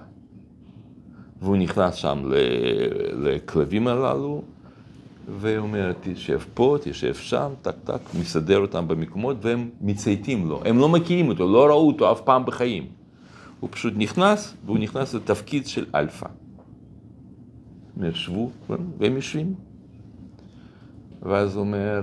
והוא 1.42 1.56
נכנס 1.56 1.94
שם 1.94 2.22
לכלבים 3.12 3.88
הללו, 3.88 4.42
ואומר, 5.40 5.92
תשב 6.00 6.38
פה, 6.54 6.76
תשב 6.82 7.14
שם, 7.14 7.52
טק 7.62 7.74
טק, 7.84 8.00
מסדר 8.20 8.58
אותם 8.58 8.88
במקומות, 8.88 9.36
והם 9.40 9.70
מצייתים 9.80 10.48
לו. 10.48 10.62
הם 10.64 10.78
לא 10.78 10.88
מכירים 10.88 11.28
אותו, 11.28 11.52
לא 11.52 11.66
ראו 11.66 11.86
אותו 11.86 12.12
אף 12.12 12.20
פעם 12.20 12.46
בחיים. 12.46 12.86
הוא 13.60 13.70
פשוט 13.72 13.94
נכנס, 13.96 14.54
והוא 14.64 14.78
נכנס 14.78 15.14
לתפקיד 15.14 15.66
של 15.66 15.86
אלפא. 15.94 16.28
הם 17.96 18.04
ישבו, 18.04 18.50
והם 18.98 19.16
יושבים. 19.16 19.54
ואז 21.22 21.54
הוא 21.54 21.60
אומר, 21.60 22.02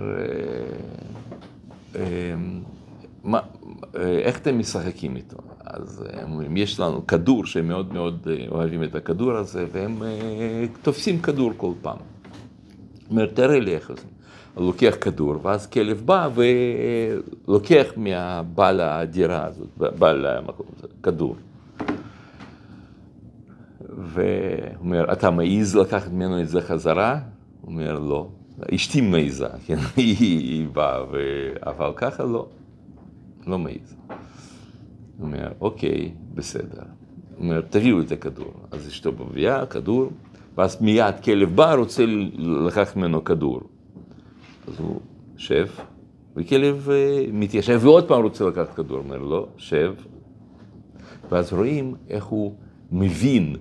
אה, 1.96 2.02
אה, 2.02 2.36
אה, 3.96 4.20
איך 4.20 4.38
אתם 4.38 4.60
משחקים 4.60 5.16
איתו? 5.16 5.38
אז 5.74 6.06
הם 6.14 6.32
אומרים, 6.32 6.58
יש 6.58 6.80
לנו 6.80 7.08
כדור 7.08 7.46
שהם 7.46 7.68
מאוד 7.68 7.94
מאוד 7.94 8.28
אוהבים 8.52 8.84
את 8.84 8.96
הכדור 8.96 9.32
הזה, 9.32 9.66
והם 9.72 10.02
תופסים 10.82 11.22
כדור 11.22 11.52
כל 11.58 11.72
פעם. 11.82 11.98
אומר, 13.10 13.26
תראה 13.26 13.60
לי 13.60 13.76
איך 13.76 13.92
זה. 13.96 14.08
לוקח 14.58 14.96
כדור, 15.02 15.36
ואז 15.42 15.68
כלב 15.68 16.02
בא 16.06 16.30
ולוקח 17.48 17.88
מהבעל 17.96 18.82
הדירה 18.82 19.46
הזאת, 19.46 19.68
בעל 19.78 20.26
המקום 20.26 20.66
הזה, 20.78 20.88
כדור. 21.04 21.36
ואומר, 23.90 25.14
אתה 25.14 25.32
מעז 25.32 25.76
לקחת 25.76 26.12
ממנו 26.12 26.42
את 26.42 26.50
זה 26.50 26.62
חזרה? 26.62 27.20
הוא 27.62 27.72
אומר, 27.72 28.00
לא. 28.00 28.28
אשתי 28.76 29.02
מעיזה, 29.02 29.48
כן, 29.66 29.78
היא 29.96 30.68
באה, 30.68 31.04
ו... 31.12 31.18
אבל 31.66 31.92
ככה 31.96 32.24
לא, 32.24 32.48
לא 33.48 33.60
מעיז. 33.60 33.96
הוא 35.18 35.28
אומר, 35.28 35.48
אוקיי, 35.62 36.12
בסדר. 36.36 36.82
הוא 37.36 37.46
אומר, 37.46 37.62
תביאו 37.62 38.02
את 38.02 38.12
הכדור. 38.12 38.54
אז 38.72 38.88
אשתו 38.88 39.12
מביאה 39.32 39.66
כדור, 39.66 40.10
ואז 40.58 40.82
מיד 40.82 41.20
כלב 41.24 41.56
בא, 41.56 41.74
רוצה 41.74 42.04
לקחת 42.38 42.96
ממנו 42.96 43.24
כדור. 43.24 43.62
אז 44.68 44.80
הוא 44.80 45.00
שב, 45.38 45.68
וכלב 46.36 46.90
מתיישב, 47.34 47.80
ועוד 47.84 48.08
פעם 48.08 48.24
רוצה 48.24 48.46
לקחת 48.46 48.76
כדור. 48.76 48.98
אומר, 48.98 49.18
לא, 49.18 49.48
שב. 49.58 49.94
ואז 51.30 51.54
רואים 51.54 51.96
איך 52.10 52.26
הוא 52.26 52.54
מבין 52.92 53.56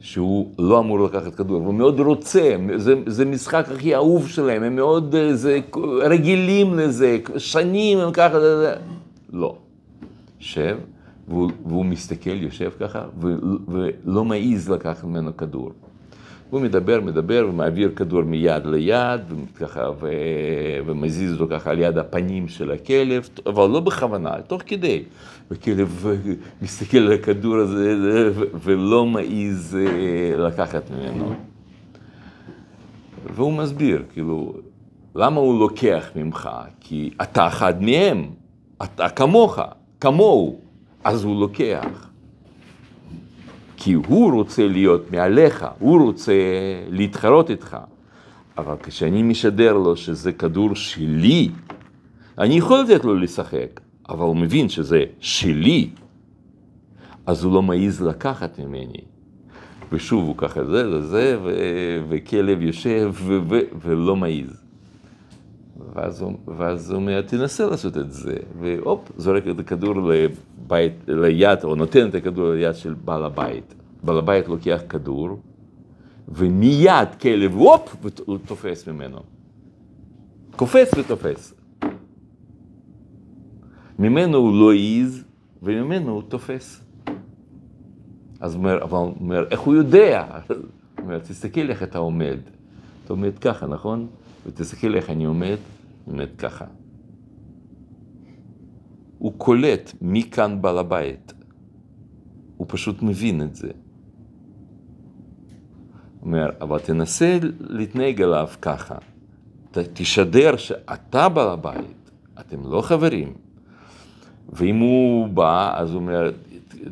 שהוא 0.00 0.52
לא 0.58 0.78
אמור 0.78 1.00
לקחת 1.00 1.34
כדור, 1.34 1.56
הוא 1.56 1.74
מאוד 1.74 2.00
רוצה, 2.00 2.56
זה, 2.76 2.94
זה 3.06 3.24
משחק 3.24 3.68
הכי 3.72 3.94
אהוב 3.94 4.28
שלהם, 4.28 4.62
הם 4.62 4.76
מאוד 4.76 5.14
זה, 5.32 5.60
רגילים 6.00 6.74
לזה, 6.74 7.18
שנים 7.36 7.98
הם 7.98 8.12
ככה. 8.12 8.38
לא. 9.32 9.56
שב, 10.40 10.78
והוא, 11.28 11.50
והוא 11.66 11.84
מסתכל, 11.84 12.42
יושב 12.42 12.70
ככה, 12.80 13.04
ו, 13.20 13.34
ולא 13.68 14.24
מעז 14.24 14.70
לקחת 14.70 15.04
ממנו 15.04 15.36
כדור. 15.36 15.72
הוא 16.50 16.60
מדבר, 16.60 17.00
מדבר, 17.00 17.46
ומעביר 17.48 17.92
כדור 17.96 18.22
מיד 18.22 18.66
ליד, 18.66 19.20
וככה, 19.54 19.90
ו... 20.00 20.08
ומזיז 20.86 21.32
אותו 21.40 21.54
ככה 21.54 21.70
על 21.70 21.78
יד 21.78 21.98
הפנים 21.98 22.48
של 22.48 22.70
הכלב, 22.70 23.28
אבל 23.46 23.68
לא 23.68 23.80
בכוונה, 23.80 24.42
תוך 24.46 24.62
כדי. 24.66 25.02
וכלב 25.50 26.06
מסתכל 26.62 26.98
על 26.98 27.12
הכדור 27.12 27.56
הזה 27.56 28.30
ולא 28.62 29.06
מעז 29.06 29.78
אה, 29.80 30.36
לקחת 30.36 30.90
ממנו. 30.90 31.34
והוא 33.34 33.52
מסביר, 33.52 34.02
כאילו, 34.12 34.54
למה 35.14 35.40
הוא 35.40 35.60
לוקח 35.60 36.10
ממך? 36.16 36.50
כי 36.80 37.10
אתה 37.22 37.46
אחד 37.46 37.82
מהם, 37.82 38.30
אתה 38.82 39.08
כמוך, 39.08 39.58
כמוהו, 40.00 40.60
אז 41.04 41.24
הוא 41.24 41.40
לוקח. 41.40 42.08
כי 43.76 43.92
הוא 43.92 44.32
רוצה 44.32 44.68
להיות 44.68 45.10
מעליך, 45.10 45.66
הוא 45.78 46.06
רוצה 46.06 46.32
להתחרות 46.88 47.50
איתך. 47.50 47.76
אבל 48.58 48.74
כשאני 48.82 49.22
משדר 49.22 49.72
לו 49.72 49.96
שזה 49.96 50.32
כדור 50.32 50.74
שלי, 50.74 51.48
אני 52.38 52.54
יכול 52.54 52.80
לתת 52.80 53.04
לו 53.04 53.14
לשחק, 53.14 53.80
אבל 54.08 54.24
הוא 54.24 54.36
מבין 54.36 54.68
שזה 54.68 55.04
שלי, 55.20 55.90
אז 57.26 57.44
הוא 57.44 57.54
לא 57.54 57.62
מעז 57.62 58.02
לקחת 58.02 58.58
ממני. 58.58 59.04
ושוב 59.92 60.24
הוא 60.24 60.34
ככה 60.36 60.64
זה, 60.64 60.90
זה, 60.90 61.08
זה, 61.08 61.38
וכלב 62.08 62.62
יושב 62.62 63.14
ולא 63.82 64.16
מעז. 64.16 64.59
ואז, 65.94 66.24
ואז 66.56 66.90
הוא 66.90 67.00
אומר, 67.00 67.22
תנסה 67.22 67.66
לעשות 67.66 67.96
את 67.96 68.12
זה, 68.12 68.36
והופ, 68.60 69.12
זורק 69.16 69.42
את 69.50 69.58
הכדור 69.58 69.94
לבית, 70.02 70.92
ליד, 71.08 71.64
או 71.64 71.74
נותן 71.74 72.08
את 72.08 72.14
הכדור 72.14 72.50
ליד 72.50 72.74
של 72.74 72.94
בעל 72.94 73.24
הבית. 73.24 73.74
בעל 74.02 74.18
הבית 74.18 74.48
לוקח 74.48 74.80
כדור, 74.88 75.28
ומיד 76.28 77.08
כלב, 77.20 77.54
הופ, 77.54 77.96
הוא 78.26 78.38
תופס 78.46 78.88
ממנו. 78.88 79.18
קופץ 80.56 80.90
ותופס. 80.98 81.54
ממנו 83.98 84.38
הוא 84.38 84.60
לא 84.60 84.72
העז, 84.72 85.24
וממנו 85.62 86.12
הוא 86.12 86.22
תופס. 86.28 86.80
אז 88.40 88.54
הוא 88.54 88.58
אומר, 88.58 88.82
אבל 88.82 88.98
הוא 88.98 89.14
אומר, 89.20 89.44
איך 89.50 89.60
הוא 89.60 89.74
יודע? 89.74 90.26
הוא 90.48 90.56
אומר, 91.04 91.18
תסתכל 91.18 91.70
איך 91.70 91.82
אתה 91.82 91.98
עומד. 91.98 92.38
אתה 93.04 93.12
עומד 93.12 93.38
ככה, 93.38 93.66
נכון? 93.66 94.06
ותסתכל 94.46 94.94
איך 94.94 95.10
אני 95.10 95.24
עומד, 95.24 95.56
עומד 96.04 96.28
ככה. 96.38 96.64
הוא 99.18 99.32
קולט 99.36 99.92
מי 100.00 100.22
כאן 100.30 100.62
בעל 100.62 100.78
הבית. 100.78 101.32
הוא 102.56 102.66
פשוט 102.70 103.02
מבין 103.02 103.42
את 103.42 103.54
זה. 103.54 103.70
הוא 106.20 106.26
אומר, 106.26 106.50
אבל 106.60 106.78
תנסה 106.78 107.38
להתנהג 107.60 108.22
אליו 108.22 108.48
ככה. 108.62 108.94
תשדר 109.72 110.56
שאתה 110.56 111.28
בעל 111.28 111.48
הבית, 111.48 112.10
אתם 112.40 112.70
לא 112.70 112.82
חברים. 112.82 113.34
ואם 114.52 114.78
הוא 114.78 115.28
בא, 115.28 115.72
אז 115.76 115.90
הוא 115.90 116.00
אומר, 116.00 116.30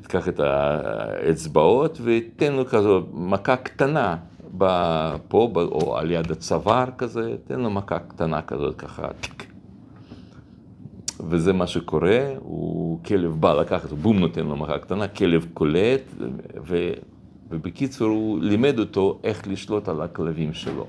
תקח 0.03 0.29
את 0.29 0.41
האצבעות 0.41 2.01
ותן 2.05 2.53
לו 2.53 2.67
כזו 2.67 3.07
מכה 3.13 3.57
קטנה 3.57 4.17
פה, 5.29 5.53
או 5.57 5.97
על 5.99 6.11
יד 6.11 6.31
הצוואר 6.31 6.85
כזה, 6.99 7.37
תן 7.45 7.61
לו 7.61 7.71
מכה 7.71 7.99
קטנה 7.99 8.43
כזאת 8.43 8.77
ככה. 8.77 9.09
וזה 11.21 11.53
מה 11.53 11.67
שקורה, 11.67 12.33
הוא 12.39 13.05
כלב 13.05 13.31
בא 13.41 13.55
לקחת, 13.55 13.93
בום 13.93 14.19
נותן 14.19 14.47
לו 14.47 14.57
מכה 14.57 14.79
קטנה, 14.79 15.09
כלב 15.09 15.47
קולט, 15.55 16.03
ו, 16.67 16.91
ובקיצור 17.51 18.09
הוא 18.09 18.41
לימד 18.41 18.79
אותו 18.79 19.19
איך 19.25 19.49
לשלוט 19.49 19.89
על 19.89 20.01
הכלבים 20.01 20.53
שלו. 20.53 20.87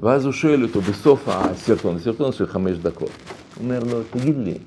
ואז 0.00 0.24
הוא 0.24 0.32
שואל 0.32 0.62
אותו 0.62 0.80
בסוף 0.80 1.28
הסרטון, 1.28 1.98
סרטון 1.98 2.32
של 2.32 2.46
חמש 2.46 2.78
דקות, 2.78 3.10
הוא 3.56 3.64
אומר 3.64 3.80
לו, 3.84 4.00
תגיד 4.10 4.36
לי, 4.36 4.58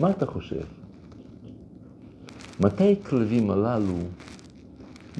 מה 0.00 0.10
אתה 0.10 0.26
חושב? 0.26 0.62
מתי 2.60 2.92
הכלבים 2.92 3.50
הללו 3.50 3.98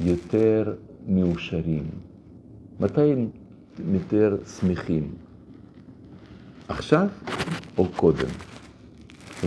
יותר 0.05 0.75
מאושרים? 1.09 1.85
מתי 2.81 3.13
הם 3.13 3.29
יותר 3.93 4.37
שמחים? 4.61 5.15
עכשיו 6.69 7.09
או 7.79 7.89
קודם? 7.97 8.29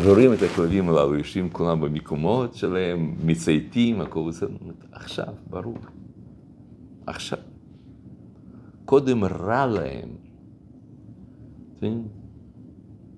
ורואים 0.04 0.34
את 0.34 0.38
הכלבים 0.41 0.89
הללו, 0.89 1.15
יושבים 1.15 1.50
כולם 1.50 1.82
במקומות 1.82 2.56
שלהם, 2.56 3.15
מצייתים, 3.26 4.02
הכל 4.02 4.30
בסדר. 4.30 4.50
עכשיו, 4.91 5.34
ברור. 5.50 5.78
עכשיו. 7.06 7.39
קודם 8.86 9.24
רע 9.24 9.65
להם. 9.65 10.10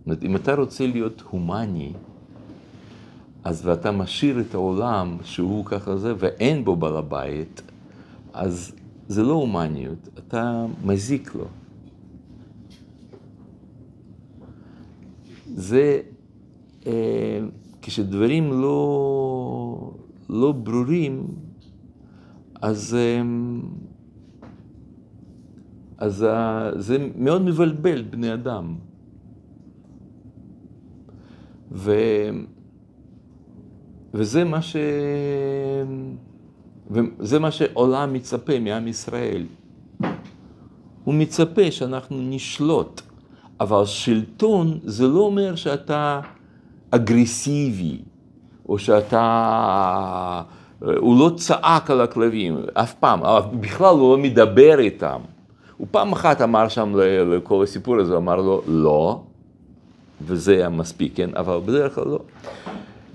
זאת 0.06 0.24
אם 0.24 0.36
אתה 0.36 0.56
רוצה 0.56 0.88
להיות 0.88 1.24
הומני, 1.30 1.94
אז 3.44 3.66
ואתה 3.66 3.92
משאיר 3.92 4.40
את 4.40 4.54
העולם 4.54 5.18
שהוא 5.24 5.66
ככה 5.66 5.98
זה, 5.98 6.14
ואין 6.18 6.66
בו 6.66 6.76
בעל 6.76 6.98
הבית, 6.98 7.62
אז 8.34 8.72
זה 9.08 9.24
לא 9.24 9.34
הומניות, 9.34 10.10
אתה 10.18 10.66
מזיק 10.84 11.36
לו. 11.36 11.46
זה 15.46 16.02
אה, 16.86 17.40
כשדברים 17.82 18.52
לא, 18.52 19.94
לא 20.30 20.52
ברורים, 20.52 21.28
אז, 22.62 22.96
אה, 22.96 23.22
אז 25.98 26.24
אה, 26.24 26.72
זה 26.76 27.08
מאוד 27.18 27.42
מבלבל 27.42 28.02
בני 28.02 28.34
אדם. 28.34 28.76
ו, 31.72 31.94
וזה 34.14 34.44
מה 34.44 34.62
ש... 34.62 34.76
וזה 36.94 37.40
מה 37.40 37.52
שעולם 37.52 38.14
מצפה 38.14 38.60
מעם 38.60 38.88
ישראל. 38.88 39.46
הוא 41.04 41.14
מצפה 41.14 41.72
שאנחנו 41.72 42.18
נשלוט, 42.20 43.02
אבל 43.60 43.86
שלטון 43.86 44.80
זה 44.84 45.08
לא 45.08 45.20
אומר 45.20 45.56
שאתה 45.56 46.22
אגרסיבי, 46.92 47.98
או 48.70 48.80
שאתה... 48.80 50.42
הוא 50.98 51.20
לא 51.20 51.32
צעק 51.36 51.92
על 51.92 52.02
הכלבים, 52.02 52.58
אף 52.74 52.94
פעם, 52.94 53.20
בכלל 53.60 53.96
הוא 53.96 54.18
לא 54.18 54.24
מדבר 54.24 54.80
איתם. 54.80 55.20
הוא 55.78 55.88
פעם 55.92 56.12
אחת 56.12 56.42
אמר 56.42 56.68
שם 56.68 56.96
לכל 57.36 57.64
הסיפור 57.64 58.00
הזה, 58.00 58.18
אמר 58.18 58.36
לו 58.36 58.62
לא, 58.68 59.22
וזה 60.22 60.54
היה 60.54 60.70
מספיק, 60.70 61.16
כן? 61.16 61.30
אבל 61.36 61.60
בדרך 61.66 61.96
כלל 61.96 62.08
לא. 62.08 62.20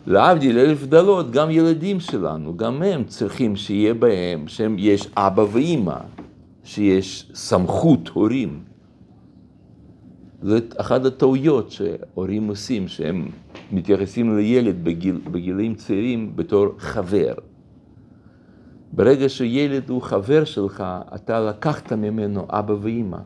להבדיל 0.09 0.59
אלף 0.59 0.83
הבדלות, 0.83 1.31
גם 1.31 1.51
ילדים 1.51 2.01
שלנו, 2.01 2.57
גם 2.57 2.83
הם 2.83 3.05
צריכים 3.05 3.57
שיהיה 3.57 3.95
בהם, 3.95 4.49
שיש 4.49 5.09
אבא 5.17 5.45
ואימא, 5.53 5.97
שיש 6.65 7.31
סמכות 7.35 8.09
הורים. 8.09 8.61
זאת 10.43 10.75
אחת 10.77 11.05
הטעויות 11.05 11.71
שהורים 11.71 12.49
עושים, 12.49 12.89
שהם 12.89 13.29
מתייחסים 13.73 14.37
לילד 14.37 14.85
בגיל, 14.85 15.21
בגילים 15.31 15.75
צעירים 15.75 16.33
בתור 16.37 16.67
חבר. 16.79 17.35
ברגע 18.93 19.29
שילד 19.29 19.91
הוא 19.91 20.03
חבר 20.03 20.45
שלך, 20.45 20.85
אתה 21.15 21.41
לקחת 21.41 21.93
ממנו 21.93 22.47
אבא 22.51 22.75
ואימא. 22.81 23.19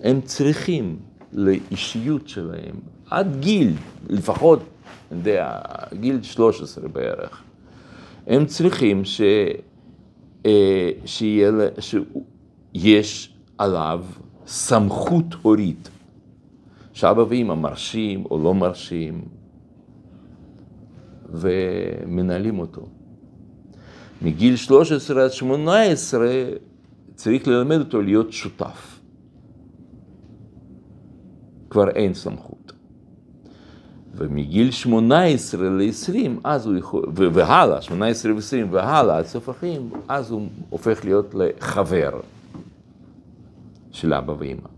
הם 0.00 0.20
צריכים 0.20 0.96
לאישיות 1.32 2.28
שלהם, 2.28 2.74
עד 3.10 3.36
גיל, 3.40 3.72
לפחות, 4.08 4.60
יודע, 5.10 5.58
גיל 6.00 6.22
13 6.22 6.88
בערך. 6.88 7.42
הם 8.26 8.46
צריכים 8.46 9.04
ש... 9.04 9.20
אה, 10.46 10.90
שיהיה, 11.04 11.50
שיש 11.78 13.34
עליו 13.58 14.04
סמכות 14.46 15.34
הורית, 15.42 15.90
שאבא 16.92 17.24
ואמא 17.28 17.54
מרשים 17.54 18.24
או 18.30 18.42
לא 18.42 18.54
מרשים, 18.54 19.24
ומנהלים 21.32 22.58
אותו. 22.58 22.86
מגיל 24.22 24.56
13 24.56 25.24
עד 25.24 25.30
18 25.30 26.26
צריך 27.14 27.48
ללמד 27.48 27.78
אותו 27.78 28.02
להיות 28.02 28.32
שותף. 28.32 29.00
כבר 31.70 31.90
אין 31.90 32.14
סמכות. 32.14 32.59
ומגיל 34.14 34.70
18 34.70 35.68
ל-20, 35.68 36.40
אז 36.44 36.66
הוא 36.66 36.76
יכול, 36.76 37.04
והלאה, 37.14 37.82
18 37.82 38.32
ו-20 38.32 38.66
והלאה, 38.70 39.18
עד 39.18 39.26
סוף 39.26 39.48
החיים, 39.48 39.90
אז 40.08 40.30
הוא 40.30 40.48
הופך 40.70 41.04
להיות 41.04 41.34
לחבר 41.34 42.20
של 43.90 44.14
אבא 44.14 44.34
ואמא. 44.38 44.68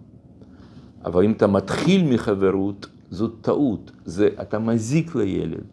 אבל 1.04 1.24
אם 1.24 1.32
אתה 1.32 1.46
מתחיל 1.46 2.14
מחברות, 2.14 2.86
זאת 3.10 3.32
טעות, 3.40 3.90
זה, 4.04 4.28
אתה 4.42 4.58
מזיק 4.58 5.14
לילד. 5.14 5.64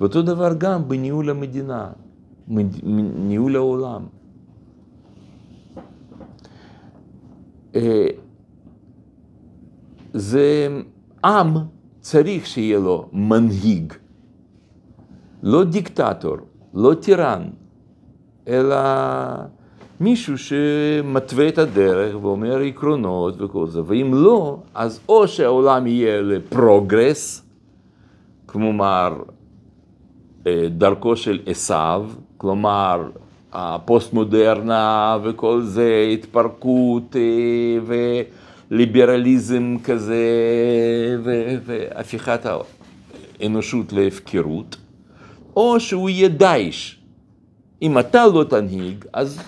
ואותו 0.00 0.22
דבר 0.22 0.54
גם 0.58 0.88
בניהול 0.88 1.30
המדינה, 1.30 1.90
ניהול 2.48 3.56
העולם. 3.56 4.02
זה 10.14 10.80
עם 11.24 11.56
צריך 12.00 12.46
שיהיה 12.46 12.78
לו 12.78 13.08
מנהיג, 13.12 13.92
לא 15.42 15.64
דיקטטור, 15.64 16.36
לא 16.74 16.94
טירן, 16.94 17.42
אלא 18.48 18.76
מישהו 20.00 20.38
שמתווה 20.38 21.48
את 21.48 21.58
הדרך 21.58 22.16
ואומר 22.24 22.58
עקרונות 22.58 23.34
וכל 23.40 23.66
זה, 23.66 23.80
ואם 23.86 24.10
לא, 24.14 24.58
אז 24.74 25.00
או 25.08 25.28
שהעולם 25.28 25.86
יהיה 25.86 26.20
לפרוגרס, 26.20 27.46
כלומר 28.46 29.22
דרכו 30.68 31.16
של 31.16 31.40
עשיו, 31.46 32.06
כלומר 32.36 33.10
הפוסט-מודרנה 33.52 35.18
וכל 35.22 35.60
זה, 35.62 36.08
התפרקות 36.12 37.16
וליברליזם 38.70 39.76
כזה 39.84 40.16
והפיכת 41.64 42.46
האנושות 43.40 43.92
להפקרות, 43.92 44.76
או 45.56 45.80
שהוא 45.80 46.10
יהיה 46.10 46.28
דאעש. 46.28 46.96
אם 47.82 47.98
אתה 47.98 48.26
לא 48.26 48.44
תנהיג, 48.44 49.04
אז, 49.12 49.40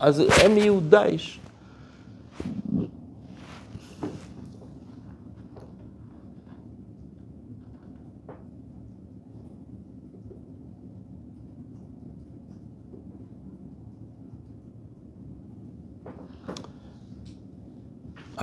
אז 0.00 0.22
הם 0.44 0.58
יהיו 0.58 0.80
דאעש. 0.80 1.38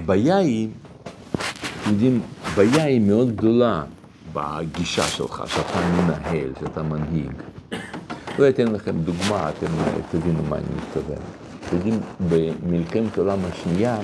הבעיה 0.10 0.38
היא, 0.38 0.70
יודעים, 1.88 2.22
הבעיה 2.43 2.84
היא 2.84 3.01
מאוד 3.01 3.36
גדולה 3.36 3.84
בגישה 4.34 5.03
שלך, 5.03 5.43
שאתה 5.47 5.80
מנהל, 5.97 6.53
שאתה 6.60 6.84
מנהיג. 6.84 7.32
לא 8.39 8.49
אתן 8.49 8.68
לכם 8.68 8.99
דוגמה, 8.99 9.49
אתם 9.49 9.68
תבינו 10.12 10.43
מה 10.49 10.55
אני 10.55 10.66
מתכוון. 10.78 11.18
אתם 11.66 11.76
יודעים, 11.76 11.99
במלחמת 12.30 13.18
העולם 13.18 13.39
השנייה, 13.45 13.99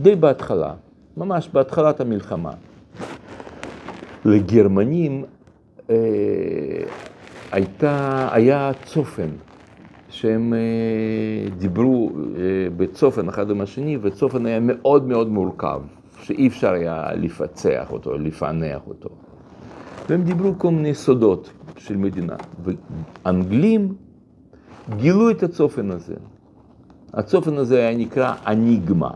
די 0.00 0.16
בהתחלה, 0.16 0.74
ממש 1.16 1.48
בהתחלת 1.52 2.00
המלחמה, 2.00 2.52
לגרמנים 4.24 5.24
אה, 5.90 5.96
הייתה, 7.52 8.28
היה 8.32 8.70
צופן. 8.84 9.28
שהם 10.10 10.54
דיברו 11.58 12.10
בצופן 12.76 13.28
אחד 13.28 13.50
עם 13.50 13.60
השני, 13.60 13.98
וצופן 14.00 14.46
היה 14.46 14.60
מאוד 14.60 15.08
מאוד 15.08 15.28
מורכב, 15.28 15.80
שאי 16.22 16.46
אפשר 16.46 16.72
היה 16.72 17.14
לפצח 17.14 17.92
אותו, 17.92 18.18
לפענח 18.18 18.80
אותו. 18.86 19.08
והם 20.08 20.22
דיברו 20.22 20.58
כל 20.58 20.70
מיני 20.70 20.94
סודות 20.94 21.50
של 21.76 21.96
מדינה. 21.96 22.36
ואנגלים 22.64 23.94
גילו 24.96 25.30
את 25.30 25.42
הצופן 25.42 25.90
הזה. 25.90 26.14
הצופן 27.12 27.56
הזה 27.56 27.78
היה 27.78 27.96
נקרא 27.96 28.34
אניגמה. 28.46 29.10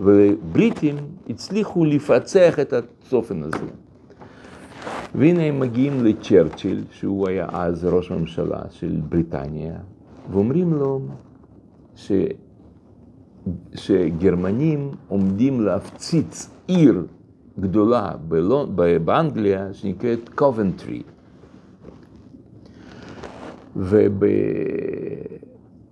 ובריטים 0.00 0.96
הצליחו 1.30 1.84
לפצח 1.84 2.58
את 2.58 2.72
הצופן 2.72 3.42
הזה. 3.42 3.66
והנה 5.14 5.42
הם 5.42 5.60
מגיעים 5.60 6.04
לצ'רצ'יל, 6.04 6.84
שהוא 6.90 7.28
היה 7.28 7.46
אז 7.52 7.84
ראש 7.84 8.10
הממשלה 8.10 8.60
של 8.70 9.00
בריטניה, 9.08 9.74
ואומרים 10.30 10.74
לו 10.74 11.00
ש... 11.94 12.12
שגרמנים 13.74 14.90
עומדים 15.08 15.60
להפציץ 15.60 16.50
עיר 16.66 17.06
גדולה 17.60 18.12
בלונ... 18.28 18.76
באנגליה 19.04 19.72
שנקראת 19.72 20.28
קובנטרי. 20.28 21.02
וב... 23.76 24.24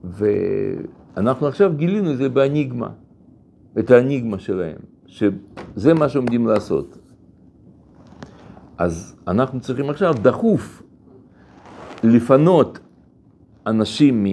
ואנחנו 0.05 1.47
עכשיו 1.47 1.73
גילינו 1.77 2.13
את 2.13 2.17
זה 2.17 2.29
באניגמה, 2.29 2.91
את 3.79 3.91
האניגמה 3.91 4.39
שלהם, 4.39 4.79
שזה 5.07 5.95
מה 5.95 6.09
שעומדים 6.09 6.47
לעשות. 6.47 6.99
אז 8.83 9.15
אנחנו 9.29 9.61
צריכים 9.61 9.91
עכשיו 9.91 10.15
דחוף 10.23 10.83
לפנות 12.05 12.79
אנשים 13.67 14.27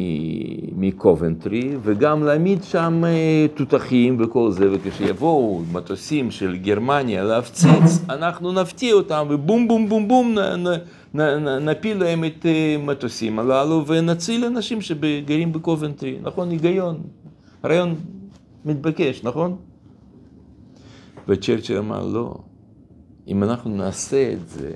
מקובנטרי 0.75 1.77
וגם 1.81 2.23
להעמיד 2.23 2.63
שם 2.63 3.03
אה, 3.05 3.45
תותחים 3.55 4.17
וכל 4.19 4.51
זה, 4.51 4.69
וכשיבואו 4.71 5.61
מטוסים 5.71 6.31
של 6.31 6.57
גרמניה 6.57 7.23
להפציץ, 7.23 7.99
אנחנו 8.15 8.51
נפתיע 8.51 8.93
אותם 8.93 9.27
ובום 9.29 9.67
בום 9.67 9.89
בום 9.89 10.07
בום 10.07 10.39
נ, 10.39 10.67
נ, 11.13 11.21
נ, 11.21 11.69
נפיל 11.69 11.97
להם 11.97 12.23
את 12.25 12.45
המטוסים 12.45 13.39
אה, 13.39 13.43
הללו 13.43 13.87
ונציל 13.87 14.45
אנשים 14.45 14.81
שגרים 14.81 15.53
בקובנטרי, 15.53 16.17
נכון? 16.21 16.49
היגיון, 16.49 17.01
רעיון 17.65 17.95
מתבקש, 18.65 19.23
נכון? 19.23 19.55
וצ'רצ'ל 21.27 21.77
אמר 21.77 22.05
לא. 22.05 22.48
אם 23.29 23.43
אנחנו 23.43 23.69
נעשה 23.69 24.33
את 24.33 24.49
זה, 24.49 24.75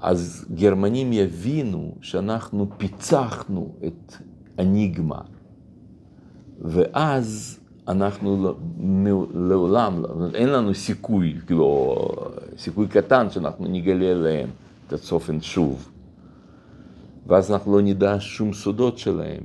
אז 0.00 0.46
גרמנים 0.54 1.12
יבינו 1.12 1.94
שאנחנו 2.00 2.66
פיצחנו 2.76 3.74
את 3.86 4.14
אניגמה, 4.58 5.20
ואז 6.60 7.58
אנחנו 7.88 8.42
לא, 8.42 8.56
לעולם, 9.34 10.02
אין 10.34 10.48
לנו 10.48 10.74
סיכוי, 10.74 11.34
כאילו, 11.46 11.96
סיכוי 12.58 12.88
קטן 12.88 13.30
שאנחנו 13.30 13.66
נגלה 13.68 14.14
להם 14.14 14.48
את 14.86 14.92
הצופן 14.92 15.40
שוב. 15.40 15.90
ואז 17.26 17.52
אנחנו 17.52 17.76
לא 17.76 17.82
נדע 17.82 18.16
שום 18.20 18.52
סודות 18.52 18.98
שלהם. 18.98 19.42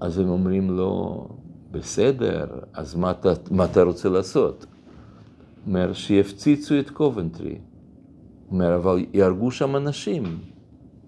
אז 0.00 0.18
הם 0.18 0.28
אומרים 0.28 0.70
לו, 0.70 1.28
בסדר, 1.70 2.46
אז 2.72 2.94
מה 2.94 3.10
אתה, 3.10 3.32
מה 3.50 3.64
אתה 3.64 3.82
רוצה 3.82 4.08
לעשות? 4.08 4.66
אומר, 5.66 5.92
שיפציצו 5.92 6.78
את 6.78 6.90
קובנטרי. 6.90 7.58
אומר, 8.50 8.76
אבל 8.76 9.04
יהרגו 9.12 9.50
שם 9.50 9.76
אנשים. 9.76 10.22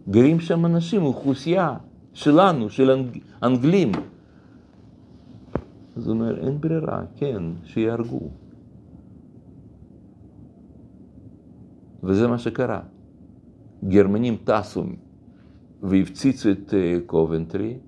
גרים 0.08 0.40
שם 0.40 0.66
אנשים, 0.66 1.02
אוכלוסייה 1.02 1.76
שלנו, 2.12 2.70
של 2.70 2.90
אנג... 2.90 3.18
אנגלים. 3.42 3.92
אז 5.96 6.06
הוא 6.06 6.14
אומר, 6.14 6.38
אין 6.46 6.60
ברירה, 6.60 7.02
כן, 7.16 7.42
שיהרגו. 7.64 8.28
וזה 12.02 12.28
מה 12.28 12.38
שקרה. 12.38 12.80
גרמנים 13.88 14.36
טסו 14.44 14.84
והפציצו 15.82 16.50
את 16.50 16.74
אה, 16.74 16.98
קובנטרי, 17.06 17.78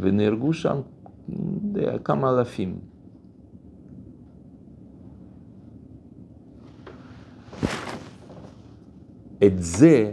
ונהרגו 0.00 0.52
שם 0.52 0.80
יודע, 1.28 1.98
כמה 1.98 2.30
אלפים. 2.30 2.78
את 9.46 9.52
זה 9.56 10.12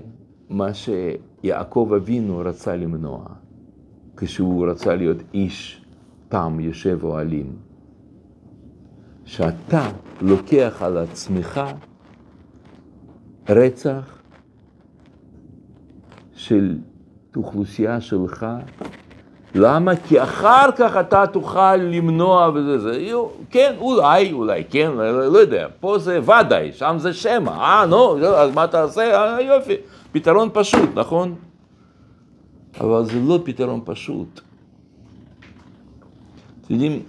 מה 0.49 0.68
שיעקב 0.74 1.91
אבינו 1.95 2.38
רצה 2.38 2.76
למנוע, 2.76 3.26
כשהוא 4.18 4.68
רצה 4.68 4.95
להיות 4.95 5.18
איש 5.34 5.86
תם 6.30 6.59
יושב 6.59 6.99
אוהלים. 7.03 7.55
שאתה 9.26 9.91
לוקח 10.22 10.82
על 10.82 10.97
עצמך 10.97 11.62
רצח 13.49 14.22
של 16.34 16.80
אוכלוסייה 17.36 18.01
שלך 18.01 18.45
למה? 19.56 19.95
כי 19.95 20.24
אחר 20.24 20.72
כך 20.78 20.97
אתה 20.97 21.28
תוכל 21.28 21.76
למנוע 21.76 22.52
וזה, 22.56 22.80
זה, 22.80 23.12
כן, 23.49 23.76
אולי, 23.78 24.32
אולי, 24.32 24.64
כן, 24.70 24.91
לא, 24.95 25.34
לא 25.34 25.38
יודע, 25.38 25.68
פה 25.80 25.97
זה 25.97 26.20
ודאי, 26.22 26.72
שם 26.74 26.95
זה 26.99 27.14
שמא, 27.14 27.49
אה, 27.49 27.86
נו, 27.86 28.26
אז 28.26 28.56
מה 28.56 28.68
תעשה? 28.68 29.34
אה, 29.36 29.41
יופי, 29.41 29.76
פתרון 30.12 30.49
פשוט, 30.54 30.89
נכון? 30.95 31.36
אבל 32.82 33.06
זה 33.06 33.20
לא 33.28 33.39
פתרון 33.43 33.82
פשוט. 33.86 34.41
אתם 36.62 36.74
יודעים, 36.74 37.02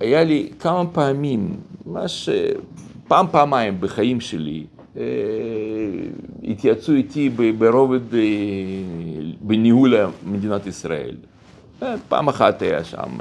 היה 0.00 0.24
לי 0.24 0.50
כמה 0.60 0.86
פעמים, 0.86 1.56
ממש 1.86 2.28
פעם, 3.08 3.26
פעמיים 3.30 3.80
בחיים 3.80 4.20
שלי, 4.20 4.64
אה, 4.96 5.02
התייעצו 6.44 6.92
איתי 6.92 7.28
ברובד 7.58 8.14
אה, 8.14 8.20
בניהול 9.40 9.94
מדינת 10.26 10.66
ישראל. 10.66 11.14
אה, 11.82 11.94
פעם 12.08 12.28
אחת 12.28 12.62
היה 12.62 12.84
שם 12.84 13.18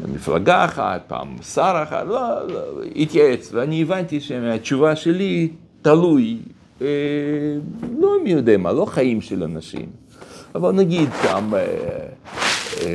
מפלגה 0.00 0.64
אחת, 0.64 1.04
פעם 1.06 1.36
שר 1.42 1.80
אחד, 1.82 2.06
לא, 2.08 2.46
לא, 2.48 2.60
התייעץ, 2.96 3.50
ואני 3.52 3.82
הבנתי 3.82 4.20
שהתשובה 4.20 4.96
שלי 4.96 5.48
תלוי, 5.82 6.38
אה, 6.82 6.86
לא 7.98 8.10
מי 8.24 8.30
יודע 8.30 8.56
מה, 8.56 8.72
לא 8.72 8.84
חיים 8.84 9.20
של 9.20 9.42
אנשים, 9.42 9.86
אבל 10.54 10.72
נגיד 10.72 11.08
שם, 11.22 11.54
אה, 11.54 11.60
אה, 12.82 12.88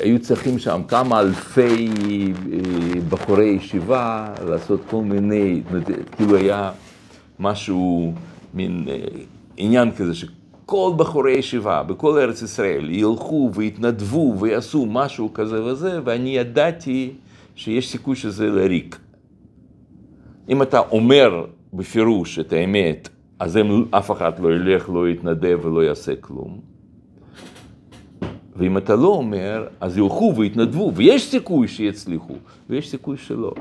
היו 0.00 0.18
צריכים 0.18 0.58
שם 0.58 0.82
כמה 0.88 1.20
אלפי 1.20 1.88
אה, 1.88 3.00
בחורי 3.08 3.48
ישיבה 3.48 4.34
לעשות 4.48 4.80
כל 4.90 5.02
מיני, 5.02 5.62
כאילו 6.16 6.36
היה 6.36 6.70
משהו, 7.38 8.12
מין 8.54 8.86
אה, 8.88 8.96
עניין 9.56 9.90
כזה 9.90 10.14
כל 10.70 10.92
בחורי 10.96 11.32
ישיבה 11.32 11.82
בכל 11.82 12.18
ארץ 12.18 12.42
ישראל 12.42 12.90
ילכו 12.90 13.50
ויתנדבו 13.54 14.34
ויעשו 14.38 14.86
משהו 14.86 15.34
כזה 15.34 15.64
וזה, 15.64 16.00
ואני 16.04 16.36
ידעתי 16.36 17.12
שיש 17.54 17.88
סיכוי 17.88 18.16
שזה 18.16 18.46
לריק. 18.46 18.98
אם 20.48 20.62
אתה 20.62 20.78
אומר 20.78 21.44
בפירוש 21.72 22.38
את 22.38 22.52
האמת, 22.52 23.08
אז 23.38 23.56
הם, 23.56 23.84
אף 23.90 24.10
אחד 24.10 24.38
לא 24.38 24.48
ילך, 24.48 24.88
לא 24.88 25.08
יתנדב 25.08 25.58
ולא 25.62 25.84
יעשה 25.84 26.16
כלום. 26.16 26.60
ואם 28.56 28.78
אתה 28.78 28.96
לא 28.96 29.08
אומר, 29.08 29.66
אז 29.80 29.98
ילכו 29.98 30.34
ויתנדבו, 30.36 30.92
ויש 30.94 31.30
סיכוי 31.30 31.68
שיצליחו, 31.68 32.34
ויש 32.70 32.90
סיכוי 32.90 33.16
שלא. 33.16 33.52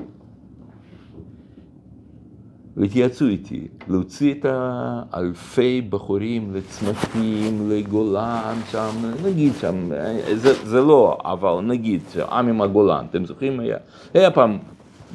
והתייעצו 2.79 3.27
איתי, 3.27 3.67
להוציא 3.87 4.33
את 4.33 4.45
האלפי 4.49 5.81
בחורים 5.81 6.53
לצמתים, 6.55 7.69
לגולן, 7.69 8.55
שם, 8.71 8.89
נגיד 9.23 9.53
שם, 9.59 9.89
זה, 10.35 10.65
זה 10.65 10.81
לא, 10.81 11.17
אבל 11.25 11.61
נגיד, 11.61 12.01
עם 12.31 12.47
עם 12.47 12.61
הגולן, 12.61 13.05
אתם 13.09 13.25
זוכרים? 13.25 13.59
היה, 13.59 13.77
היה 14.13 14.31
פעם 14.31 14.57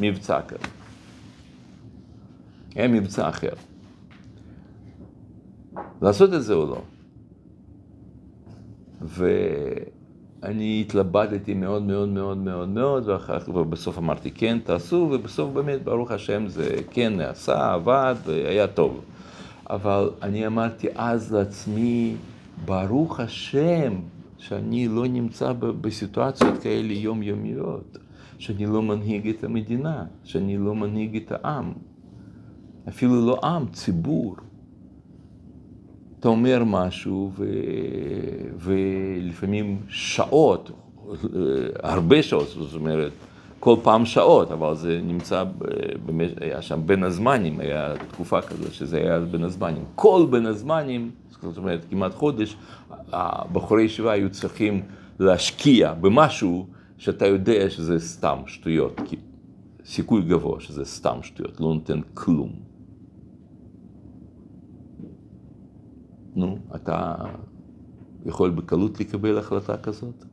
מבצע 0.01 0.41
כזה. 0.43 0.69
היה 2.75 2.89
מבצע 2.89 3.29
אחר. 3.29 3.53
לעשות 6.03 6.35
את 6.35 6.43
זה 6.43 6.55
או 6.55 6.67
לא. 6.67 6.83
ו... 9.03 9.29
אני 10.45 10.85
התלבטתי 10.87 11.55
מאוד 11.55 11.83
מאוד 11.83 12.09
מאוד 12.09 12.39
מאוד 12.39 12.69
מאוד, 12.69 13.09
ואחר 13.09 13.41
כך 13.41 13.49
בסוף 13.49 13.99
אמרתי 13.99 14.31
כן, 14.31 14.59
תעשו, 14.65 15.09
ובסוף 15.13 15.53
באמת, 15.53 15.85
ברוך 15.85 16.11
השם, 16.11 16.49
זה 16.49 16.77
כן 16.91 17.17
נעשה, 17.17 17.73
עבד, 17.73 18.15
והיה 18.27 18.67
טוב. 18.67 19.01
אבל 19.71 20.11
אני 20.23 20.47
אמרתי 20.47 20.89
אז 20.95 21.35
לעצמי, 21.35 22.15
ברוך 22.65 23.21
השם, 23.21 23.95
שאני 24.39 24.89
לא 24.89 25.07
נמצא 25.09 25.53
בסיטואציות 25.59 26.59
כאלה 26.59 26.93
יומיומיות, 26.93 27.99
שאני 28.39 28.67
לא 28.67 28.83
מנהיג 28.83 29.29
את 29.29 29.45
המדינה, 29.45 30.05
שאני 30.25 30.59
לא 30.59 30.75
מנהיג 30.75 31.17
את 31.17 31.33
העם, 31.33 31.73
אפילו 32.89 33.27
לא 33.27 33.41
עם, 33.45 33.67
ציבור. 33.73 34.37
אתה 36.25 36.31
אומר 36.31 36.63
משהו, 36.67 37.31
ו... 37.37 37.45
ולפעמים 38.59 39.79
שעות, 39.89 40.71
הרבה 41.83 42.23
שעות, 42.23 42.49
זאת 42.49 42.75
אומרת, 42.75 43.13
כל 43.61 43.77
פעם 43.83 44.07
שעות, 44.07 44.51
אבל 44.51 44.75
זה 44.75 45.01
נמצא, 45.07 45.45
במש... 46.07 46.31
היה 46.41 46.63
שם 46.63 46.81
בין 46.87 47.03
הזמנים, 47.03 47.61
היה 47.61 47.95
תקופה 48.13 48.41
כזאת 48.43 48.73
שזה 48.73 48.97
היה 48.97 49.21
בין 49.21 49.45
הזמנים. 49.45 49.85
כל 49.95 50.27
בין 50.31 50.47
הזמנים, 50.47 51.11
זאת 51.43 51.57
אומרת 51.57 51.85
כמעט 51.91 52.15
חודש, 52.15 52.57
הבחורי 53.13 53.83
ישיבה 53.83 54.13
היו 54.13 54.31
צריכים 54.31 54.83
להשקיע 55.19 55.95
במשהו 55.95 56.67
שאתה 56.99 57.27
יודע 57.27 57.71
שזה 57.71 57.99
סתם 57.99 58.39
שטויות, 58.47 59.01
כי 59.05 59.17
סיכוי 59.85 60.23
גבוה 60.23 60.61
שזה 60.61 60.85
סתם 60.85 61.19
שטויות, 61.23 61.61
לא 61.61 61.75
נותן 61.75 62.01
כלום. 62.15 62.74
נו, 66.37 66.59
אתה 66.75 67.15
יכול 68.27 68.51
בקלות 68.51 69.01
לקבל 69.01 69.39
החלטה 69.39 69.77
כזאת? 69.77 70.25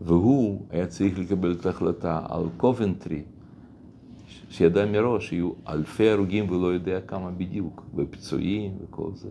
והוא 0.00 0.66
היה 0.70 0.86
צריך 0.86 1.18
לקבל 1.18 1.52
את 1.52 1.66
ההחלטה 1.66 2.26
על 2.28 2.42
קובנטרי, 2.56 3.22
שידע 4.48 4.86
מראש 4.86 5.28
שיהיו 5.28 5.52
אלפי 5.68 6.10
הרוגים 6.10 6.50
ולא 6.50 6.66
יודע 6.66 7.00
כמה 7.00 7.30
בדיוק, 7.30 7.86
ופצועים 7.94 8.78
וכל 8.82 9.10
זה. 9.14 9.30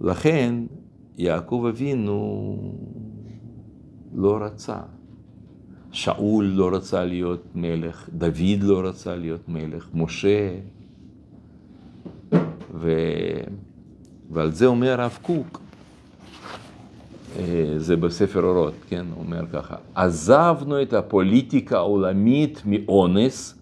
לכן 0.00 0.54
יעקב 1.18 1.64
אבינו 1.68 2.56
לא 4.14 4.38
רצה. 4.40 4.80
שאול 5.92 6.44
לא 6.44 6.70
רצה 6.76 7.04
להיות 7.04 7.42
מלך, 7.54 8.08
דוד 8.12 8.62
לא 8.62 8.80
רצה 8.80 9.16
להיות 9.16 9.48
מלך, 9.48 9.88
משה. 9.94 10.50
ו... 12.74 12.92
ועל 14.30 14.52
זה 14.52 14.66
אומר 14.66 15.00
הרב 15.00 15.18
קוק, 15.22 15.60
אה, 17.38 17.74
זה 17.76 17.96
בספר 17.96 18.42
אורות, 18.42 18.74
כן, 18.88 19.06
הוא 19.14 19.24
אומר 19.24 19.46
ככה, 19.52 19.76
עזבנו 19.94 20.82
את 20.82 20.92
הפוליטיקה 20.92 21.76
העולמית 21.76 22.62
מאונס 22.64 23.58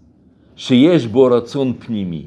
שיש 0.56 1.06
בו 1.06 1.24
רצון 1.24 1.72
פנימי. 1.78 2.26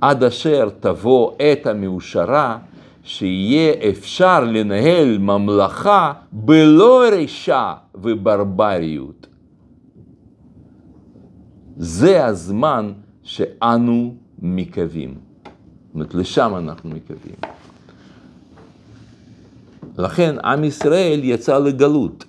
עד 0.00 0.24
אשר 0.24 0.68
תבוא 0.80 1.32
עת 1.38 1.66
המאושרה, 1.66 2.58
שיהיה 3.08 3.72
אפשר 3.90 4.44
לנהל 4.44 5.18
ממלכה 5.18 6.12
בלא 6.32 7.02
רשע 7.12 7.72
וברבריות. 7.94 9.26
זה 11.76 12.24
הזמן 12.24 12.92
שאנו 13.22 14.14
מקווים. 14.38 15.14
זאת 15.14 15.94
אומרת, 15.94 16.14
לשם 16.14 16.52
אנחנו 16.58 16.90
מקווים. 16.90 17.34
לכן 19.98 20.36
עם 20.44 20.64
ישראל 20.64 21.20
יצא 21.22 21.58
לגלות. 21.58 22.24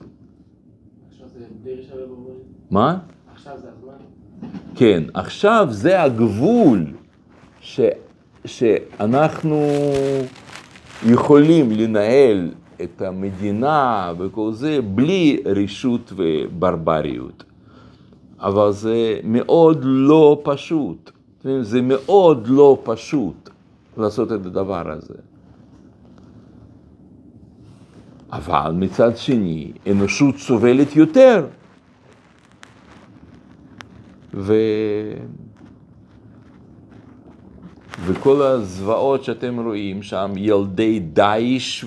מה? 2.72 2.98
עכשיו 3.34 3.58
זה 3.62 3.68
הזמן. 3.78 4.50
כן, 4.76 5.04
עכשיו 5.14 5.68
זה 5.72 6.04
הגבול 6.04 6.86
ש, 7.62 7.80
שאנחנו 8.46 9.66
יכולים 11.06 11.72
לנהל 11.72 12.52
את 12.84 13.02
המדינה 13.02 14.14
וכל 14.18 14.52
זה 14.52 14.80
בלי 14.82 15.40
רשות 15.46 16.14
וברבריות. 16.16 17.44
אבל 18.40 18.72
זה 18.72 19.20
מאוד 19.24 19.80
לא 19.84 20.42
פשוט. 20.44 21.12
זה 21.62 21.82
מאוד 21.82 22.48
לא 22.48 22.80
פשוט 22.84 23.50
לעשות 23.98 24.32
את 24.32 24.46
הדבר 24.46 24.92
הזה. 24.92 25.20
אבל 28.32 28.72
מצד 28.76 29.18
שני, 29.18 29.72
אנושות 29.92 30.38
סובלת 30.38 30.96
יותר. 30.96 31.46
ו... 34.34 34.54
וכל 38.10 38.42
הזוועות 38.42 39.24
שאתם 39.24 39.60
רואים 39.60 40.04
שם, 40.04 40.32
ילדי 40.38 41.00
דאעש. 41.00 41.86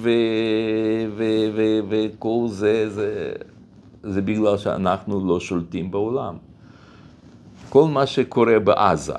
וכל 1.89 2.47
זה, 2.49 2.91
זה, 2.91 3.33
זה 4.03 4.23
בגלל 4.23 4.59
שאנחנו 4.59 5.27
לא 5.27 5.41
שולטים 5.41 5.91
בעולם. 5.91 6.37
כל 7.69 7.85
מה 7.89 8.07
שקורה 8.07 8.59
בעזה, 8.59 9.19